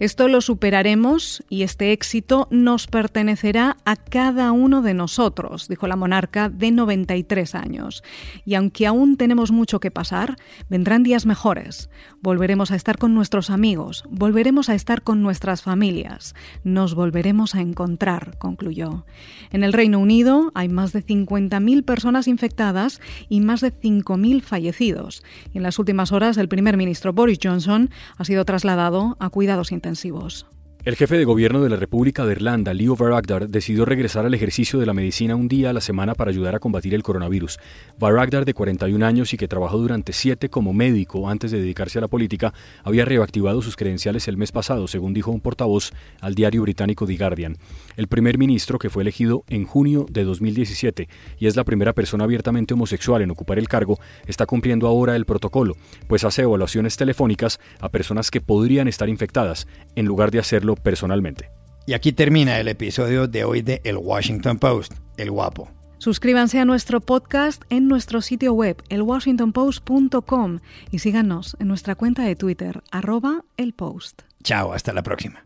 Esto 0.01 0.27
lo 0.27 0.41
superaremos 0.41 1.43
y 1.47 1.61
este 1.61 1.91
éxito 1.91 2.47
nos 2.49 2.87
pertenecerá 2.87 3.77
a 3.85 3.95
cada 3.95 4.51
uno 4.51 4.81
de 4.81 4.95
nosotros, 4.95 5.67
dijo 5.67 5.85
la 5.85 5.95
monarca 5.95 6.49
de 6.49 6.71
93 6.71 7.53
años. 7.53 8.03
Y 8.43 8.55
aunque 8.55 8.87
aún 8.87 9.15
tenemos 9.15 9.51
mucho 9.51 9.79
que 9.79 9.91
pasar, 9.91 10.37
vendrán 10.69 11.03
días 11.03 11.27
mejores. 11.27 11.91
Volveremos 12.19 12.71
a 12.71 12.77
estar 12.77 12.97
con 12.97 13.13
nuestros 13.13 13.51
amigos, 13.51 14.03
volveremos 14.09 14.69
a 14.69 14.73
estar 14.73 15.03
con 15.03 15.21
nuestras 15.21 15.61
familias, 15.61 16.33
nos 16.63 16.95
volveremos 16.95 17.53
a 17.53 17.61
encontrar, 17.61 18.39
concluyó. 18.39 19.05
En 19.51 19.63
el 19.63 19.71
Reino 19.71 19.99
Unido 19.99 20.51
hay 20.55 20.67
más 20.67 20.93
de 20.93 21.05
50.000 21.05 21.85
personas 21.85 22.27
infectadas 22.27 23.01
y 23.29 23.41
más 23.41 23.61
de 23.61 23.71
5.000 23.71 24.41
fallecidos. 24.41 25.21
Y 25.53 25.57
en 25.57 25.63
las 25.63 25.77
últimas 25.77 26.11
horas 26.11 26.37
el 26.37 26.49
primer 26.49 26.75
ministro 26.75 27.13
Boris 27.13 27.37
Johnson 27.39 27.91
ha 28.17 28.25
sido 28.25 28.45
trasladado 28.45 29.15
a 29.19 29.29
cuidados 29.29 29.71
intensivos 29.71 29.90
intensivos. 29.91 30.45
El 30.83 30.95
jefe 30.95 31.15
de 31.15 31.25
gobierno 31.25 31.61
de 31.61 31.69
la 31.69 31.75
República 31.75 32.25
de 32.25 32.31
Irlanda, 32.31 32.73
Leo 32.73 32.95
Varadkar, 32.95 33.49
decidió 33.49 33.85
regresar 33.85 34.25
al 34.25 34.33
ejercicio 34.33 34.79
de 34.79 34.87
la 34.87 34.95
medicina 34.95 35.35
un 35.35 35.47
día 35.47 35.69
a 35.69 35.73
la 35.73 35.79
semana 35.79 36.15
para 36.15 36.31
ayudar 36.31 36.55
a 36.55 36.59
combatir 36.59 36.95
el 36.95 37.03
coronavirus. 37.03 37.59
Varadkar, 37.99 38.45
de 38.45 38.55
41 38.55 39.05
años 39.05 39.31
y 39.31 39.37
que 39.37 39.47
trabajó 39.47 39.77
durante 39.77 40.11
siete 40.11 40.49
como 40.49 40.73
médico 40.73 41.29
antes 41.29 41.51
de 41.51 41.61
dedicarse 41.61 41.99
a 41.99 42.01
la 42.01 42.07
política, 42.07 42.55
había 42.83 43.05
reactivado 43.05 43.61
sus 43.61 43.75
credenciales 43.75 44.27
el 44.27 44.37
mes 44.37 44.51
pasado, 44.51 44.87
según 44.87 45.13
dijo 45.13 45.29
un 45.29 45.39
portavoz 45.39 45.91
al 46.19 46.33
diario 46.33 46.63
británico 46.63 47.05
The 47.05 47.15
Guardian. 47.15 47.57
El 47.95 48.07
primer 48.07 48.39
ministro, 48.39 48.79
que 48.79 48.89
fue 48.89 49.03
elegido 49.03 49.43
en 49.49 49.65
junio 49.65 50.07
de 50.09 50.23
2017 50.23 51.07
y 51.37 51.45
es 51.45 51.55
la 51.55 51.63
primera 51.63 51.93
persona 51.93 52.23
abiertamente 52.23 52.73
homosexual 52.73 53.21
en 53.21 53.29
ocupar 53.29 53.59
el 53.59 53.67
cargo, 53.67 53.99
está 54.25 54.47
cumpliendo 54.47 54.87
ahora 54.87 55.15
el 55.15 55.25
protocolo, 55.25 55.77
pues 56.07 56.23
hace 56.23 56.41
evaluaciones 56.41 56.97
telefónicas 56.97 57.59
a 57.79 57.89
personas 57.89 58.31
que 58.31 58.41
podrían 58.41 58.87
estar 58.87 59.09
infectadas, 59.09 59.67
en 59.95 60.07
lugar 60.07 60.31
de 60.31 60.39
hacerlo 60.71 60.75
personalmente. 60.75 61.51
Y 61.85 61.93
aquí 61.93 62.11
termina 62.11 62.59
el 62.59 62.67
episodio 62.67 63.27
de 63.27 63.43
hoy 63.43 63.61
de 63.61 63.81
El 63.83 63.97
Washington 63.97 64.59
Post, 64.59 64.93
El 65.17 65.31
Guapo. 65.31 65.69
Suscríbanse 65.97 66.59
a 66.59 66.65
nuestro 66.65 66.99
podcast 66.99 67.63
en 67.69 67.87
nuestro 67.87 68.21
sitio 68.21 68.53
web, 68.53 68.81
elwashingtonpost.com, 68.89 70.59
y 70.89 70.99
síganos 70.99 71.55
en 71.59 71.67
nuestra 71.67 71.95
cuenta 71.95 72.23
de 72.23 72.35
Twitter, 72.35 72.81
arroba 72.91 73.43
el 73.57 73.73
post. 73.73 74.23
Chao, 74.43 74.73
hasta 74.73 74.93
la 74.93 75.03
próxima. 75.03 75.45